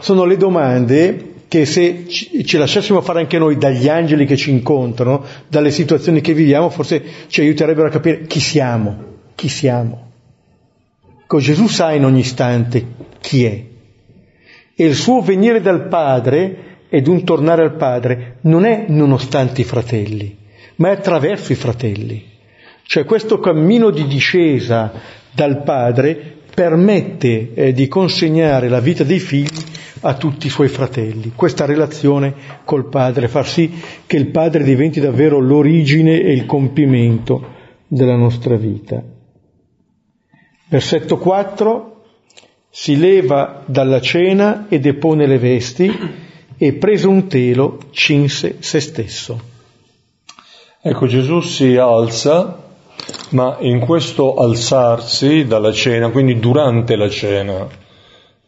[0.00, 5.24] sono le domande che se ci lasciassimo fare anche noi dagli angeli che ci incontrano,
[5.46, 8.96] dalle situazioni che viviamo, forse ci aiuterebbero a capire chi siamo,
[9.36, 10.10] chi siamo.
[11.22, 13.64] Ecco, Gesù sa in ogni istante chi è.
[14.74, 19.64] E il suo venire dal Padre ed un tornare al Padre non è nonostante i
[19.64, 20.36] fratelli,
[20.76, 22.22] ma è attraverso i fratelli.
[22.82, 24.92] Cioè questo cammino di discesa
[25.32, 29.70] dal Padre permette eh, di consegnare la vita dei figli
[30.00, 31.32] a tutti i suoi fratelli.
[31.34, 33.72] Questa relazione col Padre, far sì
[34.04, 39.02] che il Padre diventi davvero l'origine e il compimento della nostra vita.
[40.68, 41.91] Versetto 4,
[42.74, 45.94] si leva dalla cena e depone le vesti
[46.56, 49.40] e preso un telo cinse se stesso.
[50.80, 52.64] Ecco, Gesù si alza,
[53.30, 57.68] ma in questo alzarsi dalla cena, quindi durante la cena,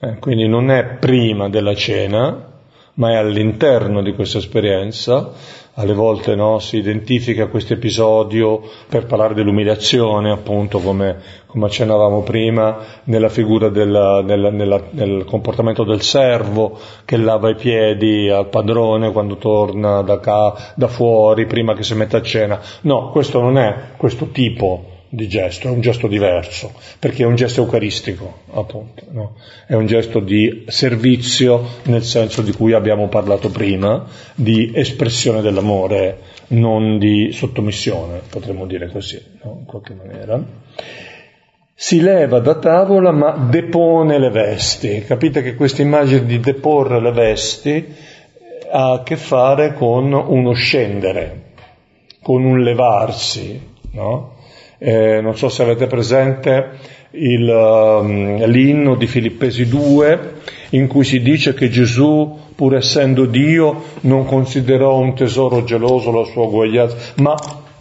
[0.01, 2.51] eh, quindi non è prima della cena,
[2.95, 5.33] ma è all'interno di questa esperienza,
[5.75, 11.17] alle volte no, si identifica questo episodio per parlare dell'umiliazione, appunto come,
[11.47, 17.57] come accennavamo prima, nella figura del, nella, nella, nel comportamento del servo che lava i
[17.57, 22.61] piedi al padrone quando torna da, ca, da fuori, prima che si metta a cena.
[22.83, 27.37] No, questo non è questo tipo di gesto, è un gesto diverso, perché è un
[27.37, 29.37] gesto eucaristico, appunto, no?
[29.67, 36.19] è un gesto di servizio nel senso di cui abbiamo parlato prima, di espressione dell'amore,
[36.49, 39.59] non di sottomissione, potremmo dire così, no?
[39.61, 40.43] in qualche maniera.
[41.77, 47.13] Si leva da tavola ma depone le vesti, capite che questa immagine di deporre le
[47.13, 47.95] vesti
[48.71, 51.53] ha a che fare con uno scendere,
[52.23, 53.61] con un levarsi,
[53.93, 54.34] no?
[54.87, 56.73] Eh, non so se avete presente
[57.13, 60.33] il, um, l'inno di Filippesi 2
[60.73, 66.25] in cui si dice che Gesù, pur essendo Dio, non considerò un tesoro geloso la
[66.25, 67.35] sua uguaglianza, ma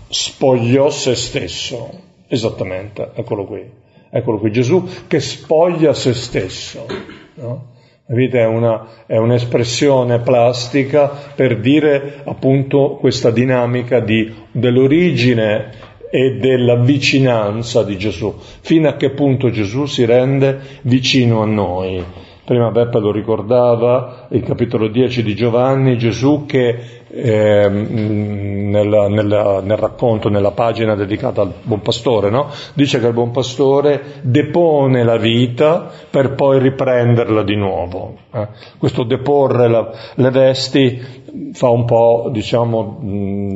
[0.08, 1.90] spogliò se stesso.
[2.30, 3.70] Esattamente, eccolo qui.
[4.10, 6.86] Eccolo qui, Gesù che spoglia se stesso.
[7.34, 7.72] No?
[8.08, 8.40] Capite?
[8.40, 17.82] È, una, è un'espressione plastica per dire appunto questa dinamica di, dell'origine e della vicinanza
[17.82, 22.04] di Gesù, fino a che punto Gesù si rende vicino a noi.
[22.46, 29.78] Prima Beppe lo ricordava, il capitolo 10 di Giovanni, Gesù che eh, nel, nel, nel,
[29.78, 32.50] racconto, nella pagina dedicata al buon pastore, no?
[32.74, 38.16] dice che il buon pastore depone la vita per poi riprenderla di nuovo.
[38.34, 38.48] Eh?
[38.80, 41.22] Questo deporre la, le vesti
[41.54, 43.00] fa un po', diciamo,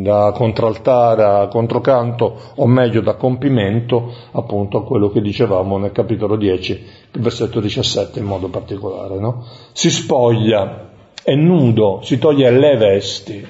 [0.03, 6.36] da contraltare a controcanto, o meglio da compimento, appunto a quello che dicevamo nel capitolo
[6.36, 6.72] 10,
[7.12, 9.18] il versetto 17 in modo particolare.
[9.20, 9.45] No?
[9.72, 10.86] Si spoglia,
[11.28, 13.45] è nudo, si toglie le vesti,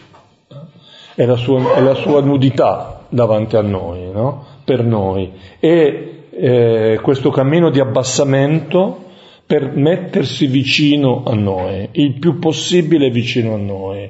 [1.13, 1.35] è la
[1.79, 4.43] la sua nudità davanti a noi, no?
[4.65, 5.31] per noi.
[5.59, 9.05] E eh, questo cammino di abbassamento
[9.45, 14.09] per mettersi vicino a noi, il più possibile vicino a noi.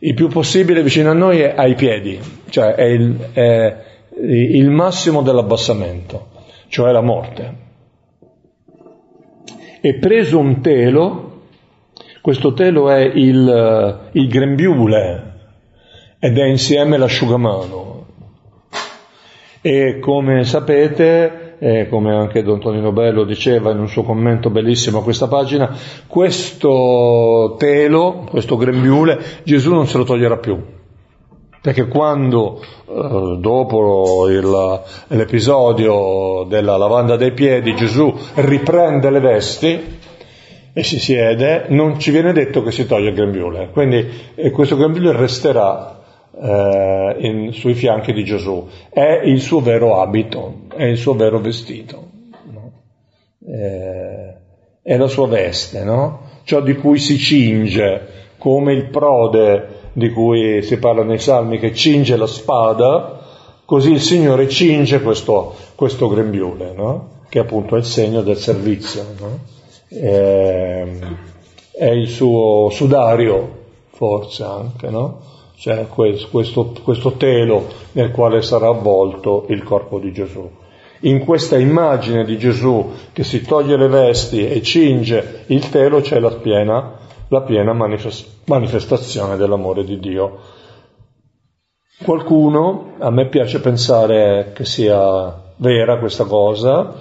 [0.00, 2.18] Il più possibile vicino a noi è ai piedi,
[2.50, 3.76] cioè è il, è
[4.20, 6.28] il massimo dell'abbassamento,
[6.68, 7.54] cioè la morte.
[9.80, 11.29] E preso un telo,
[12.20, 15.30] questo telo è il, il grembiule
[16.18, 18.06] ed è insieme l'asciugamano.
[19.62, 24.98] E come sapete, eh, come anche Don Tonino Bello diceva in un suo commento bellissimo
[24.98, 25.74] a questa pagina,
[26.06, 30.62] questo telo, questo grembiule, Gesù non se lo toglierà più.
[31.62, 32.58] Perché quando,
[32.88, 39.98] eh, dopo il, l'episodio della lavanda dei piedi, Gesù riprende le vesti,
[40.72, 43.70] e si siede, non ci viene detto che si toglie il grembiule.
[43.72, 46.00] Quindi eh, questo grembiule resterà
[46.40, 51.38] eh, in, sui fianchi di Gesù, è il suo vero abito, è il suo vero
[51.38, 52.08] vestito,
[52.50, 52.72] no?
[53.46, 54.34] eh,
[54.82, 56.28] è la sua veste, no?
[56.44, 61.74] ciò di cui si cinge, come il prode di cui si parla nei salmi che
[61.74, 63.18] cinge la spada,
[63.64, 67.18] così il Signore cinge questo, questo grembiule, no?
[67.28, 69.04] che appunto è il segno del servizio,
[69.90, 70.98] eh,
[71.72, 73.58] è il suo sudario
[73.90, 75.20] forse anche, no?
[75.56, 80.48] cioè questo, questo telo nel quale sarà avvolto il corpo di Gesù.
[81.00, 86.18] In questa immagine di Gesù che si toglie le vesti e cinge il telo c'è
[86.18, 90.38] la piena, la piena manifestazione dell'amore di Dio.
[92.02, 97.00] Qualcuno, a me piace pensare che sia vera questa cosa,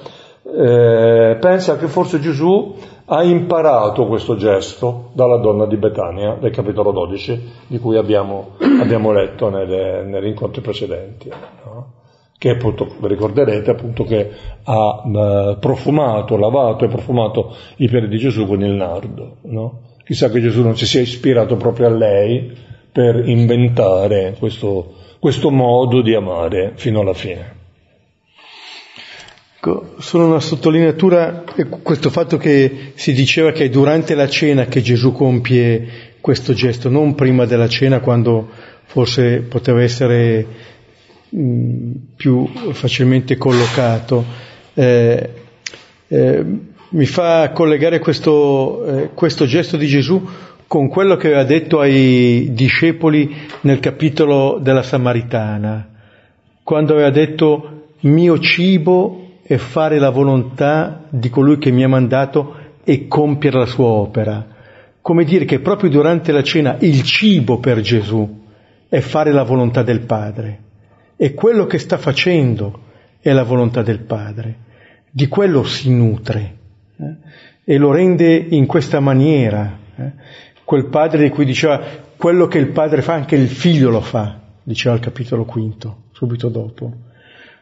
[0.51, 2.75] eh, pensa che forse Gesù
[3.05, 9.11] ha imparato questo gesto dalla donna di Betania, del capitolo 12, di cui abbiamo, abbiamo
[9.11, 11.29] letto nelle, negli incontri precedenti.
[11.29, 11.93] No?
[12.37, 14.31] Che appunto, ricorderete appunto che
[14.63, 19.37] ha uh, profumato, lavato e profumato i piedi di Gesù con il nardo.
[19.41, 19.79] No?
[20.05, 22.55] Chissà che Gesù non si sia ispirato proprio a lei
[22.91, 27.58] per inventare questo, questo modo di amare fino alla fine.
[29.61, 31.43] Ecco, solo una sottolineatura,
[31.83, 36.87] questo fatto che si diceva che è durante la cena che Gesù compie questo gesto,
[36.87, 38.47] non prima della cena quando
[38.85, 40.45] forse poteva essere
[41.27, 44.23] mh, più facilmente collocato.
[44.75, 45.29] Eh,
[46.07, 46.45] eh,
[46.91, 50.25] mi fa collegare questo, eh, questo gesto di Gesù
[50.67, 55.89] con quello che aveva detto ai discepoli nel capitolo della Samaritana,
[56.63, 62.55] quando aveva detto mio cibo è fare la volontà di colui che mi ha mandato
[62.83, 64.45] e compiere la sua opera.
[65.01, 68.41] Come dire che proprio durante la cena il cibo per Gesù
[68.87, 70.59] è fare la volontà del Padre.
[71.15, 72.81] E quello che sta facendo
[73.19, 74.55] è la volontà del Padre.
[75.09, 76.55] Di quello si nutre.
[76.95, 77.15] Eh?
[77.63, 79.79] E lo rende in questa maniera.
[79.95, 80.11] Eh?
[80.63, 81.81] Quel Padre di cui diceva
[82.15, 86.49] quello che il Padre fa anche il Figlio lo fa, diceva al capitolo quinto, subito
[86.49, 87.07] dopo.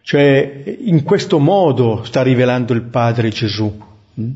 [0.08, 3.78] Cioè, in questo modo sta rivelando il Padre Gesù,
[4.14, 4.30] hm?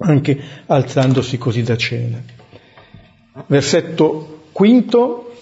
[0.00, 2.22] anche alzandosi così da cena.
[3.46, 5.32] Versetto quinto,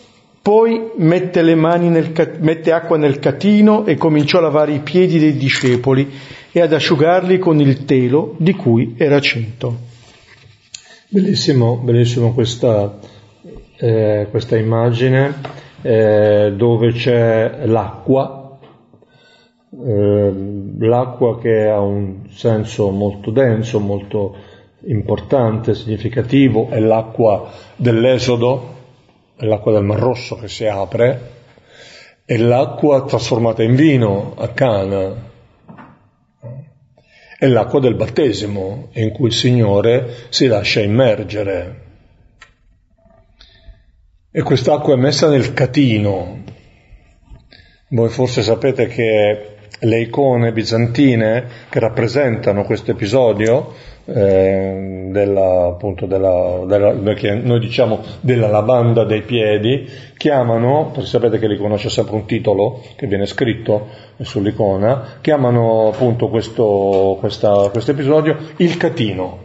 [0.40, 6.08] poi mette, nel, mette acqua nel catino e cominciò a lavare i piedi dei discepoli
[6.52, 9.78] e ad asciugarli con il telo di cui era cinto.
[11.08, 13.00] Bellissimo, bellissimo questa,
[13.78, 15.34] eh, questa immagine
[15.82, 18.39] eh, dove c'è l'acqua
[19.72, 24.36] Ehm, l'acqua che ha un senso molto denso, molto
[24.86, 28.78] importante, significativo, è l'acqua dell'Esodo,
[29.36, 31.38] è l'acqua del Mar Rosso che si apre,
[32.24, 35.28] è l'acqua trasformata in vino a Cana,
[37.38, 41.88] è l'acqua del battesimo in cui il Signore si lascia immergere.
[44.32, 46.42] E quest'acqua è messa nel catino.
[47.88, 53.74] Voi forse sapete che le icone bizantine che rappresentano questo episodio
[54.04, 61.46] eh, della, appunto della, della, noi diciamo della lavanda dei piedi, chiamano, perché sapete che
[61.46, 63.88] l'icona c'è sempre un titolo che viene scritto
[64.20, 67.18] sull'icona, chiamano appunto questo
[67.92, 69.38] episodio il catino,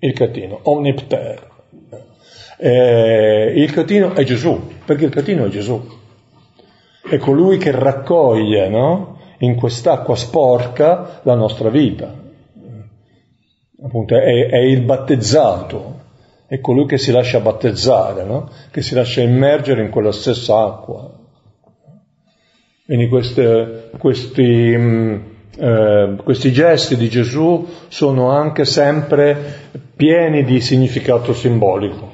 [0.00, 1.52] il catino, omnipter.
[2.56, 6.02] Eh, il catino è Gesù, perché il catino è Gesù.
[7.06, 9.13] È colui che raccoglie no?
[9.38, 12.22] In quest'acqua sporca la nostra vita.
[13.82, 16.00] Appunto, è, è il battezzato,
[16.46, 18.50] è colui che si lascia battezzare, no?
[18.70, 21.10] che si lascia immergere in quella stessa acqua.
[22.86, 25.22] Quindi queste, questi, mh,
[25.58, 29.36] eh, questi gesti di Gesù sono anche sempre
[29.96, 32.13] pieni di significato simbolico.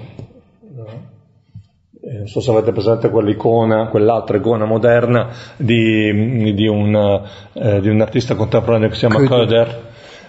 [2.21, 6.95] Non so se avete presente quell'icona, quell'altra icona moderna di, di, un,
[7.55, 9.83] eh, di un, artista contemporaneo che si chiama Köder,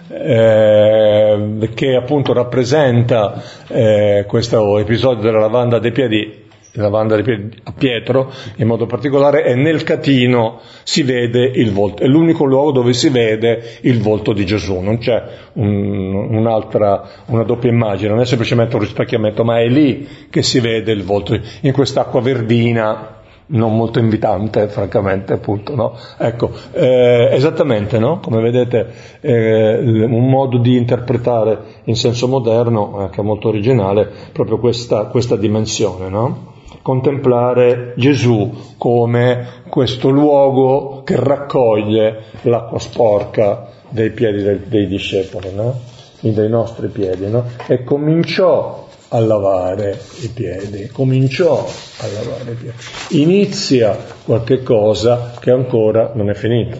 [0.08, 6.41] eh, che appunto rappresenta eh, questo episodio della lavanda dei piedi
[6.72, 12.44] lavanda a Pietro in modo particolare e nel catino si vede il volto, è l'unico
[12.44, 15.22] luogo dove si vede il volto di Gesù, non c'è
[15.54, 20.60] un, un'altra, una doppia immagine, non è semplicemente un rispecchiamento, ma è lì che si
[20.60, 25.94] vede il volto, in quest'acqua verdina non molto invitante, francamente, appunto, no?
[26.16, 28.18] Ecco, eh, esattamente, no?
[28.20, 28.86] Come vedete,
[29.20, 35.36] eh, un modo di interpretare in senso moderno, che è molto originale, proprio questa, questa
[35.36, 36.51] dimensione, no?
[36.82, 45.78] Contemplare Gesù come questo luogo che raccoglie l'acqua sporca dei piedi dei, dei discepoli, no?
[46.20, 47.44] dei nostri piedi, no?
[47.66, 53.22] E cominciò a lavare i piedi, cominciò a lavare i piedi.
[53.22, 56.78] Inizia qualche cosa che ancora non è finita,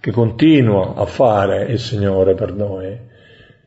[0.00, 2.96] che continua a fare il Signore per noi,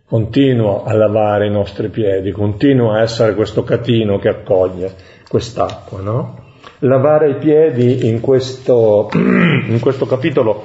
[0.05, 4.93] continua a lavare i nostri piedi, continua a essere questo catino che accoglie
[5.31, 6.39] quest'acqua, no?
[6.79, 10.63] Lavare i piedi in questo, in questo capitolo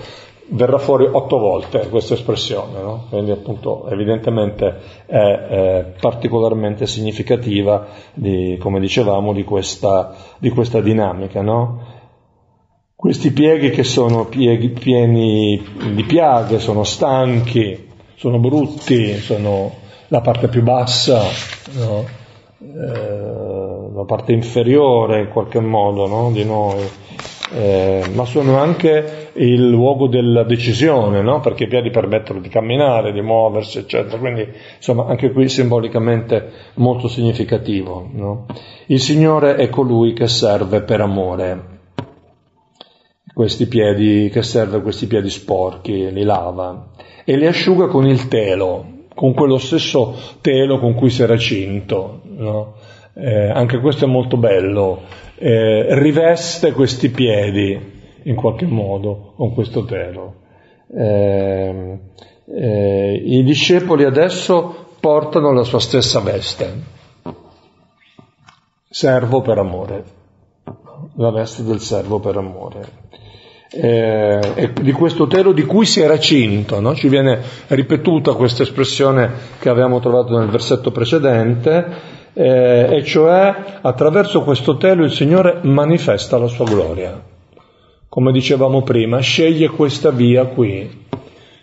[0.48, 3.06] verrà fuori otto volte questa espressione, no?
[3.08, 11.42] quindi appunto evidentemente è, è particolarmente significativa di, come dicevamo, di questa, di questa dinamica.
[11.42, 11.94] No?
[12.94, 15.62] Questi pieghi che sono pieghi pieni
[15.94, 19.72] di piaghe, sono stanchi, sono brutti, sono
[20.08, 21.22] la parte più bassa,
[21.72, 22.04] no?
[22.60, 23.55] eh,
[23.97, 26.30] la parte inferiore in qualche modo no?
[26.30, 26.84] di noi
[27.53, 31.40] eh, ma sono anche il luogo della decisione, no?
[31.40, 34.18] perché i piedi permettono di camminare, di muoversi, eccetera.
[34.18, 38.09] Quindi, insomma, anche qui simbolicamente molto significativo.
[38.12, 38.47] No?
[38.86, 41.74] Il Signore è colui che serve per amore
[43.32, 46.88] questi piedi, che serve questi piedi sporchi, li lava
[47.24, 48.84] e li asciuga con il telo,
[49.14, 52.20] con quello stesso telo con cui si era cinto.
[52.24, 52.74] No?
[53.18, 55.00] Eh, anche questo è molto bello
[55.36, 60.34] eh, riveste questi piedi in qualche modo con questo telo.
[60.94, 61.98] Eh,
[62.46, 66.74] eh, I discepoli adesso portano la sua stessa veste,
[68.88, 70.04] servo per amore,
[71.16, 73.04] la veste del servo per amore.
[73.68, 76.94] Eh, di questo telo di cui si era cinto, no?
[76.94, 84.43] ci viene ripetuta questa espressione che avevamo trovato nel versetto precedente, eh, e cioè attraverso
[84.43, 87.18] questo telo il Signore manifesta la sua gloria.
[88.09, 91.07] Come dicevamo prima, sceglie questa via qui,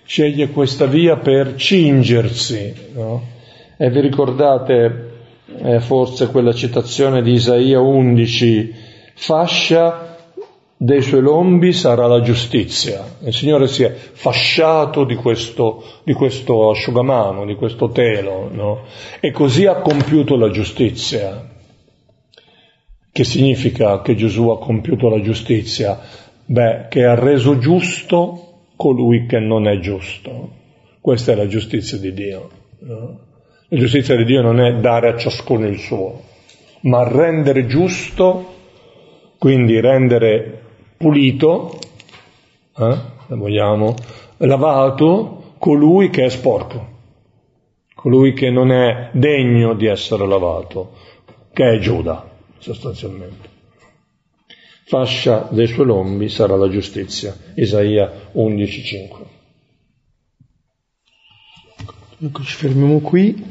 [0.04, 2.92] sceglie questa via per cingersi.
[2.94, 3.22] No?
[3.78, 5.12] E vi ricordate
[5.62, 8.74] eh, forse quella citazione di Isaia 11,
[9.14, 10.13] fascia
[10.84, 13.06] dei suoi lombi sarà la giustizia.
[13.22, 18.82] Il Signore si è fasciato di questo, di questo asciugamano, di questo telo, no?
[19.22, 21.52] e così ha compiuto la giustizia.
[23.10, 26.02] Che significa che Gesù ha compiuto la giustizia?
[26.44, 30.52] Beh, che ha reso giusto colui che non è giusto.
[31.00, 32.50] Questa è la giustizia di Dio.
[32.80, 33.20] No?
[33.70, 36.24] La giustizia di Dio non è dare a ciascuno il suo,
[36.82, 38.56] ma rendere giusto,
[39.38, 40.63] quindi rendere
[41.04, 41.80] pulito,
[42.78, 42.98] eh,
[43.28, 43.94] vogliamo,
[44.38, 46.88] lavato colui che è sporco,
[47.94, 50.94] colui che non è degno di essere lavato,
[51.52, 53.50] che è Giuda, sostanzialmente.
[54.86, 57.36] Fascia dei suoi lombi sarà la giustizia.
[57.56, 59.26] Isaia 11:5.
[62.22, 63.44] Ecco, ci fermiamo qui,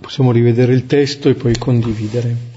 [0.00, 2.55] possiamo rivedere il testo e poi condividere.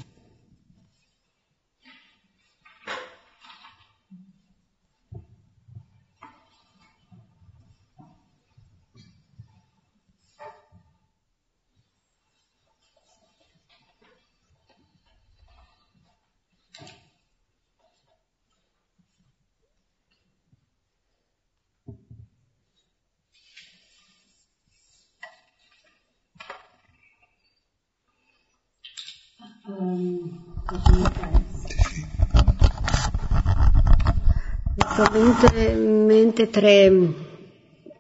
[30.72, 30.78] Mi
[34.96, 36.92] sono in mente tre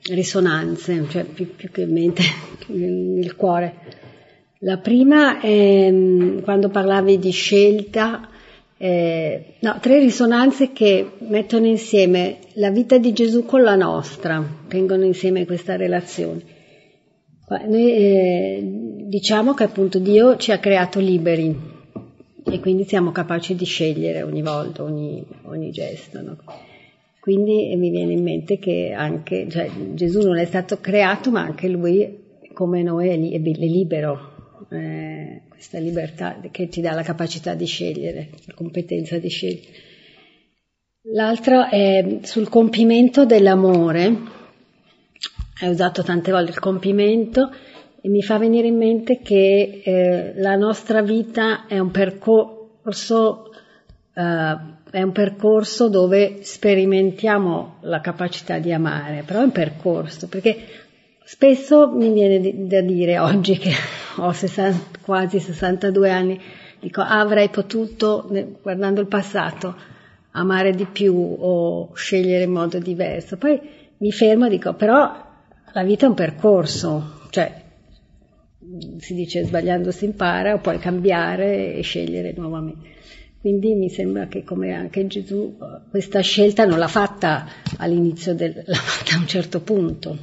[0.04, 2.22] risonanze, cioè più, più che in mente,
[2.68, 3.74] nel cuore.
[4.60, 8.30] La prima è mm, quando parlavi di scelta,
[8.78, 15.06] eh, no, tre risonanze che mettono insieme la vita di Gesù con la nostra, tengono
[15.06, 16.58] insieme questa relazione.
[17.66, 18.62] Noi eh,
[19.08, 21.69] diciamo che appunto Dio ci ha creato liberi
[22.44, 26.22] e quindi siamo capaci di scegliere ogni volta, ogni, ogni gesto.
[26.22, 26.38] No?
[27.20, 31.68] Quindi mi viene in mente che anche cioè, Gesù non è stato creato, ma anche
[31.68, 32.18] lui,
[32.54, 34.38] come noi, è, li, è libero.
[34.72, 39.68] Eh, questa libertà che ti dà la capacità di scegliere, la competenza di scegliere.
[41.14, 44.38] L'altro è sul compimento dell'amore.
[45.62, 47.52] Hai usato tante volte il compimento
[48.02, 53.52] e mi fa venire in mente che eh, la nostra vita è un percorso
[54.14, 60.58] eh, è un percorso dove sperimentiamo la capacità di amare, però è un percorso, perché
[61.24, 63.72] spesso mi viene da dire oggi che
[64.18, 66.42] ho 60, quasi 62 anni,
[66.80, 68.28] dico ah, avrei potuto,
[68.62, 69.76] guardando il passato,
[70.32, 73.38] amare di più o scegliere in modo diverso.
[73.38, 73.60] Poi
[73.98, 75.28] mi fermo e dico però
[75.72, 77.68] la vita è un percorso, cioè
[79.00, 82.98] si dice sbagliando si impara, o puoi cambiare e scegliere nuovamente.
[83.40, 85.58] Quindi mi sembra che come anche Gesù
[85.90, 90.18] questa scelta non l'ha fatta all'inizio, del, l'ha fatta a un certo punto.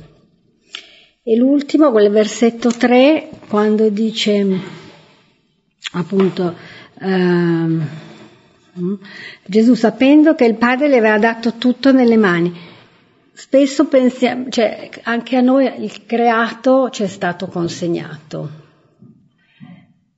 [1.23, 4.47] E l'ultimo, quel versetto 3, quando dice
[5.93, 6.55] appunto
[7.01, 7.89] ehm,
[9.47, 12.53] Gesù sapendo che il Padre le aveva dato tutto nelle mani.
[13.37, 18.51] Spesso pensiamo, cioè anche a noi il creato ci è stato consegnato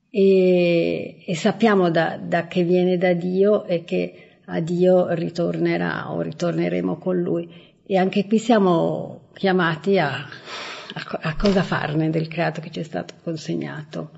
[0.09, 6.21] e, e sappiamo da, da, che viene da Dio e che a Dio ritornerà o
[6.21, 7.51] ritorneremo con Lui.
[7.85, 12.83] E anche qui siamo chiamati a, a, a cosa farne del creato che ci è
[12.83, 14.11] stato consegnato.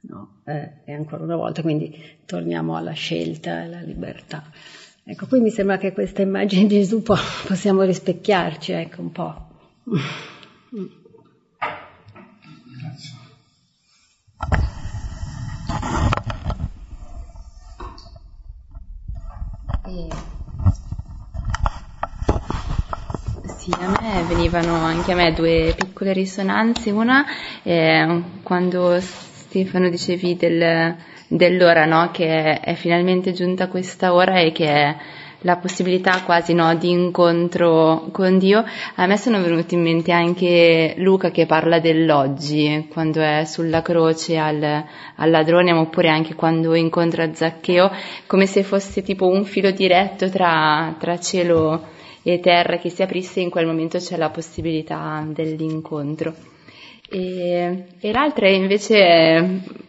[0.00, 0.42] No?
[0.44, 4.44] Eh, e ancora una volta, quindi torniamo alla scelta e alla libertà.
[5.06, 7.14] Ecco, qui mi sembra che questa immagine di Gesù po-
[7.46, 9.46] possiamo rispecchiarci, ecco, un po'.
[12.80, 13.12] Grazie.
[19.86, 20.08] E...
[23.58, 26.90] Sì, a me venivano anche a me due piccole risonanze.
[26.90, 27.26] Una,
[27.62, 30.96] eh, quando Stefano dicevi del,
[31.36, 32.10] dell'ora, no?
[32.12, 34.96] che è finalmente giunta questa ora e che è
[35.40, 38.64] la possibilità quasi no, di incontro con Dio,
[38.94, 44.38] a me sono venuti in mente anche Luca che parla dell'oggi, quando è sulla croce
[44.38, 47.90] al, al ladrone, oppure anche quando incontra Zaccheo,
[48.26, 51.88] come se fosse tipo un filo diretto tra, tra cielo
[52.22, 56.34] e terra che si aprisse in quel momento c'è la possibilità dell'incontro.
[57.10, 59.82] E, e l'altra invece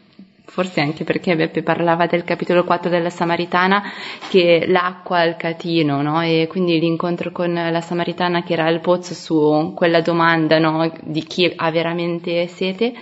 [0.55, 3.91] forse anche perché Beppe parlava del capitolo 4 della Samaritana,
[4.29, 6.21] che l'acqua al catino, no?
[6.21, 10.89] E quindi l'incontro con la Samaritana che era al pozzo su quella domanda, no?
[11.01, 12.93] Di chi ha veramente sete.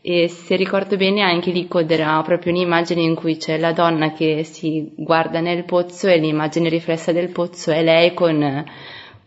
[0.00, 4.42] E se ricordo bene anche lì coderà proprio un'immagine in cui c'è la donna che
[4.44, 8.64] si guarda nel pozzo e l'immagine riflessa del pozzo è lei con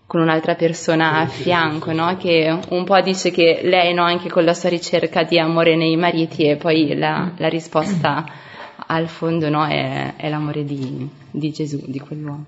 [0.09, 2.17] con un'altra persona a fianco, no?
[2.17, 5.95] che un po' dice che lei no, anche con la sua ricerca di amore nei
[5.97, 8.25] mariti e poi la, la risposta
[8.87, 12.45] al fondo no, è, è, l'amore di, di Gesù, di quell'uomo.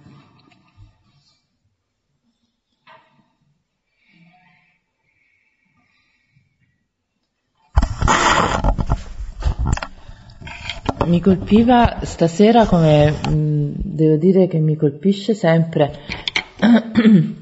[11.05, 15.99] Mi colpiva stasera come mh, devo dire che mi colpisce sempre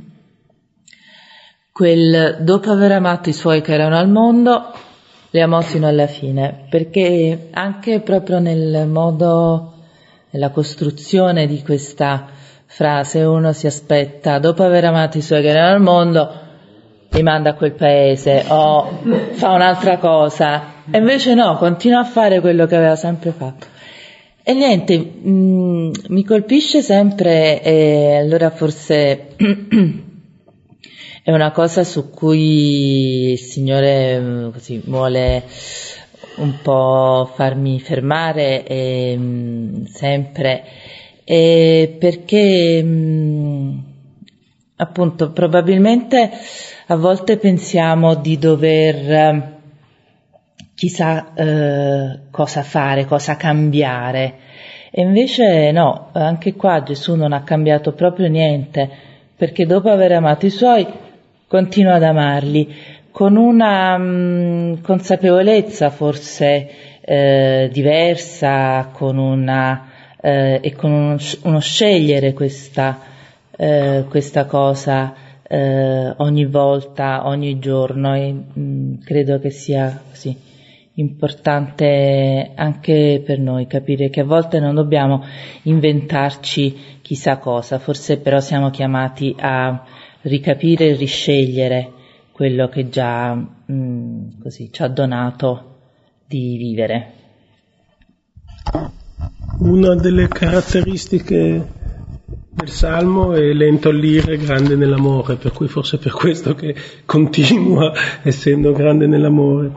[1.79, 4.73] quel dopo aver amato i suoi che erano al mondo,
[5.29, 9.75] li amò fino alla fine, perché anche proprio nel modo,
[10.31, 12.25] nella costruzione di questa
[12.65, 16.29] frase uno si aspetta, dopo aver amato i suoi che erano al mondo,
[17.11, 18.99] li manda a quel paese o
[19.31, 23.67] fa un'altra cosa, e invece no, continua a fare quello che aveva sempre fatto.
[24.43, 29.27] E niente, mh, mm, mi colpisce sempre, e allora forse
[31.29, 35.43] è una cosa su cui il Signore mm, così, vuole
[36.37, 40.63] un po' farmi fermare e, mm, sempre,
[41.23, 43.77] e perché mm,
[44.77, 46.31] appunto probabilmente
[46.87, 49.57] a volte pensiamo di dover
[50.73, 54.33] chissà eh, cosa fare, cosa cambiare.
[54.89, 58.89] E invece no, anche qua Gesù non ha cambiato proprio niente,
[59.35, 60.87] perché dopo aver amato i suoi
[61.49, 62.73] continua ad amarli.
[63.11, 66.69] Con una mh, mm, consapevolezza forse
[67.01, 69.89] eh, diversa, con una,
[70.21, 72.99] eh, e con uno, uno scegliere questa,
[73.57, 80.47] eh, questa cosa eh, ogni volta, ogni giorno e mh, mm, credo che sia così
[80.93, 85.23] importante anche per noi capire che a volte non dobbiamo
[85.63, 89.81] inventarci chissà cosa, forse però siamo chiamati a
[90.21, 91.91] ricapire e riscegliere
[92.31, 95.77] quello che già mh, mm, così, ci ha donato
[96.25, 97.13] di vivere.
[99.57, 101.67] Una delle caratteristiche
[102.53, 107.91] del Salmo è lento all'ire, grande nell'amore, per cui forse è per questo che continua
[108.23, 109.71] essendo grande nell'amore.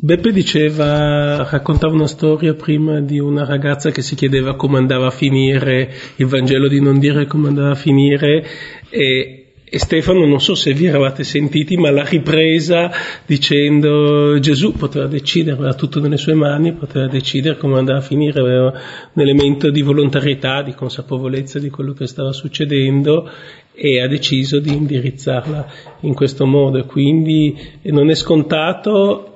[0.00, 5.10] Beppe diceva, raccontava una storia prima di una ragazza che si chiedeva come andava a
[5.10, 8.46] finire il Vangelo di non dire come andava a finire
[8.90, 12.92] e, e Stefano, non so se vi eravate sentiti, ma l'ha ripresa
[13.26, 18.38] dicendo Gesù poteva decidere, aveva tutto nelle sue mani, poteva decidere come andava a finire,
[18.38, 18.72] aveva
[19.14, 23.28] un elemento di volontarietà, di consapevolezza di quello che stava succedendo
[23.74, 25.66] e ha deciso di indirizzarla
[26.02, 26.84] in questo modo.
[26.84, 29.32] Quindi non è scontato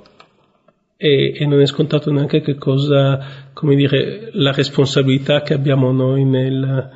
[1.02, 6.24] e, e, non è scontato neanche che cosa, come dire, la responsabilità che abbiamo noi
[6.24, 6.90] nel,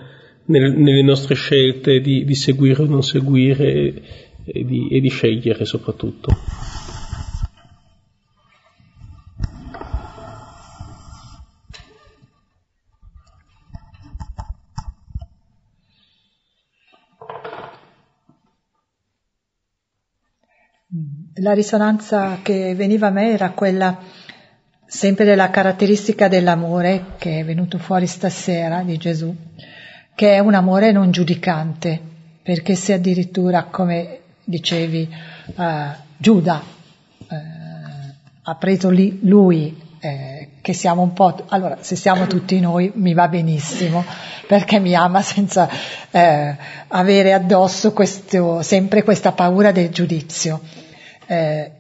[0.45, 3.95] nel, nelle nostre scelte di, di, seguire o non seguire
[4.45, 6.31] e di, e di scegliere soprattutto.
[21.41, 23.99] La risonanza che veniva a me era quella
[24.87, 29.35] sempre della caratteristica dell'amore che è venuto fuori stasera di Gesù,
[30.15, 32.01] che è un amore non giudicante,
[32.43, 35.15] perché se addirittura, come dicevi,
[35.57, 35.65] uh,
[36.17, 36.63] Giuda
[37.19, 37.35] uh,
[38.43, 43.13] ha preso lì lui, eh, che siamo un po', allora se siamo tutti noi mi
[43.13, 44.05] va benissimo,
[44.47, 45.69] perché mi ama senza
[46.11, 46.57] eh,
[46.87, 50.85] avere addosso questo, sempre questa paura del giudizio
[51.27, 51.71] eh,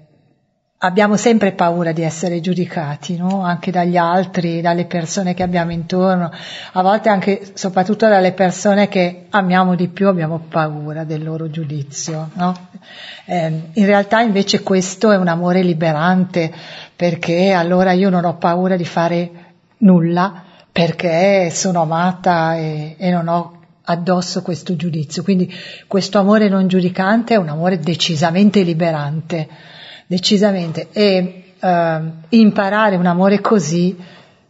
[0.78, 3.42] abbiamo sempre paura di essere giudicati, no?
[3.42, 6.30] anche dagli altri, dalle persone che abbiamo intorno,
[6.72, 12.30] a volte anche, soprattutto dalle persone che amiamo di più, abbiamo paura del loro giudizio.
[12.34, 12.55] No?
[13.24, 16.53] Eh, in realtà invece questo è un amore liberante,
[16.94, 19.30] perché allora io non ho paura di fare
[19.78, 23.55] nulla, perché sono amata e, e non ho
[23.89, 25.22] addosso questo giudizio.
[25.22, 25.53] Quindi
[25.87, 29.49] questo amore non giudicante è un amore decisamente liberante,
[30.07, 30.89] decisamente.
[30.93, 33.97] E eh, imparare un amore così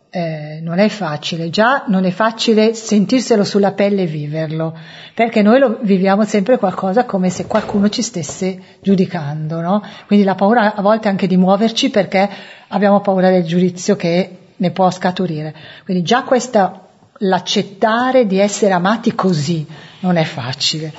[0.08, 4.74] eh, non è facile, già non è facile sentirselo sulla pelle e viverlo,
[5.14, 9.82] perché noi lo viviamo sempre qualcosa come se qualcuno ci stesse giudicando, no?
[10.06, 12.28] Quindi la paura a volte anche di muoverci perché
[12.68, 15.54] abbiamo paura del giudizio che ne può scaturire.
[15.84, 16.85] Quindi già questa
[17.18, 19.66] l'accettare di essere amati così
[20.00, 20.92] non è facile.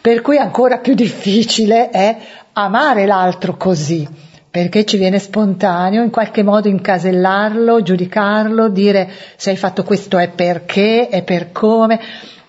[0.00, 2.16] Per cui ancora più difficile è
[2.52, 4.08] amare l'altro così,
[4.50, 10.28] perché ci viene spontaneo in qualche modo incasellarlo, giudicarlo, dire se hai fatto questo è
[10.28, 12.00] perché, è per come.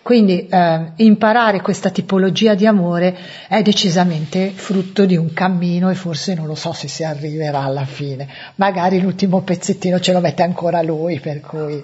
[0.01, 3.15] Quindi eh, imparare questa tipologia di amore
[3.47, 7.85] è decisamente frutto di un cammino e forse non lo so se si arriverà alla
[7.85, 8.27] fine.
[8.55, 11.79] Magari l'ultimo pezzettino ce lo mette ancora lui, per cui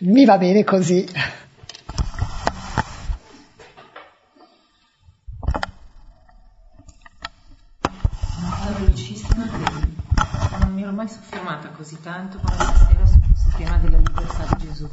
[0.00, 1.06] mi va bene così.
[10.60, 14.66] Non mi ero mai soffermata così tanto come stasera su questo tema della libertà di
[14.66, 14.88] Gesù.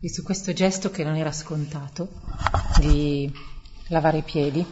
[0.00, 2.08] E su questo gesto che non era scontato
[2.78, 3.32] di
[3.88, 4.66] lavare i piedi.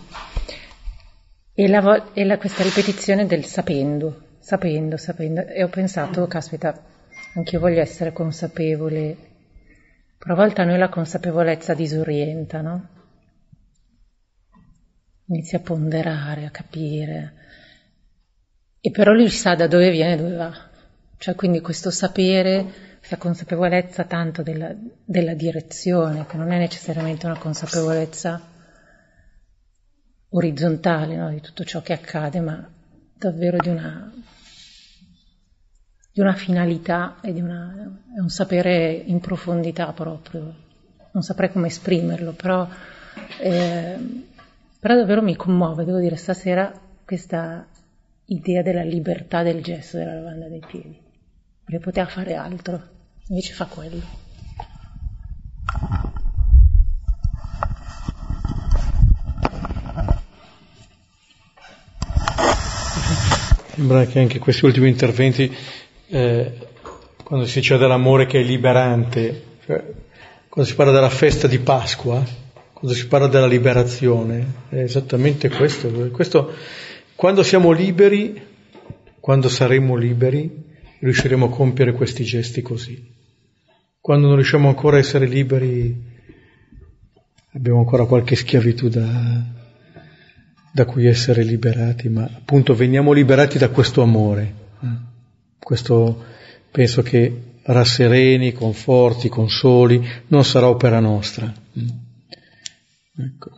[1.55, 5.47] E, la, e la, questa ripetizione del sapendo, sapendo, sapendo.
[5.47, 6.81] E ho pensato, caspita,
[7.35, 9.35] anche io voglio essere consapevole
[10.27, 12.89] però a volte a noi la consapevolezza disorienta, no?
[15.27, 17.35] Inizia a ponderare, a capire.
[18.81, 20.69] E però lui sa da dove viene e dove va.
[21.17, 24.75] Cioè quindi questo sapere, questa consapevolezza tanto della,
[25.05, 28.41] della direzione, che non è necessariamente una consapevolezza
[30.31, 31.31] orizzontale no?
[31.31, 32.69] di tutto ciò che accade, ma
[33.17, 34.13] davvero di una
[36.17, 40.51] di una finalità e di una, un sapere in profondità proprio.
[41.11, 42.67] Non saprei come esprimerlo, però,
[43.39, 43.99] eh,
[44.81, 46.73] però davvero mi commuove, devo dire, stasera
[47.05, 47.67] questa
[48.25, 50.99] idea della libertà del gesto della lavanda dei piedi,
[51.63, 52.83] perché poteva fare altro,
[53.27, 54.01] invece fa quello.
[63.75, 65.55] Sembra che anche questi ultimi interventi,
[66.09, 66.53] eh,
[67.23, 69.83] quando si dice dell'amore che è liberante, cioè,
[70.49, 72.25] quando si parla della festa di Pasqua,
[72.73, 75.89] quando si parla della liberazione, è esattamente questo.
[76.11, 76.53] questo
[77.15, 78.41] quando siamo liberi,
[79.21, 80.65] quando saremo liberi,
[81.01, 83.15] riusciremo a compiere questi gesti così.
[84.01, 85.95] Quando non riusciamo ancora a essere liberi,
[87.55, 89.43] abbiamo ancora qualche schiavitù da,
[90.73, 94.65] da cui essere liberati, ma appunto veniamo liberati da questo amore.
[95.67, 96.25] Questo
[96.71, 101.53] penso che rassereni, conforti, consoli, non sarà opera nostra.
[101.77, 101.89] Mm.
[103.19, 103.51] Ecco.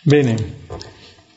[0.00, 0.36] Bene,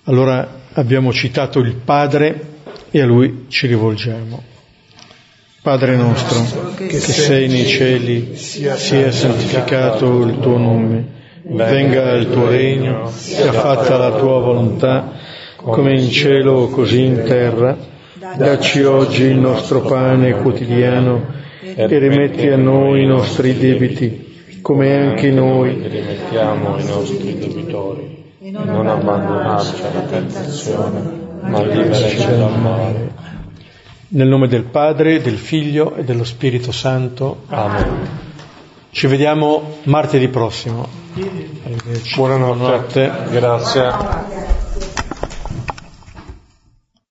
[0.04, 2.60] allora abbiamo citato il Padre
[2.92, 4.42] e a Lui ci rivolgiamo.
[5.62, 13.10] Padre nostro, che sei nei cieli, sia santificato il tuo nome venga il tuo regno,
[13.10, 15.12] sia fatta la tua volontà,
[15.58, 17.96] come in cielo così in terra.
[18.36, 21.26] Dacci oggi il nostro pane quotidiano
[21.62, 28.24] e rimetti a noi i nostri debiti, come anche noi rimettiamo i nostri debitori.
[28.42, 31.02] E non abbandonarci alla tentazione,
[31.42, 33.12] ma liberaci dal male.
[34.10, 37.44] Nel nome del Padre, del Figlio e dello Spirito Santo.
[37.48, 38.26] Amen.
[38.90, 40.88] Ci vediamo martedì prossimo.
[42.16, 42.16] Buonanotte.
[42.16, 43.12] Buonanotte.
[43.32, 44.67] Grazie.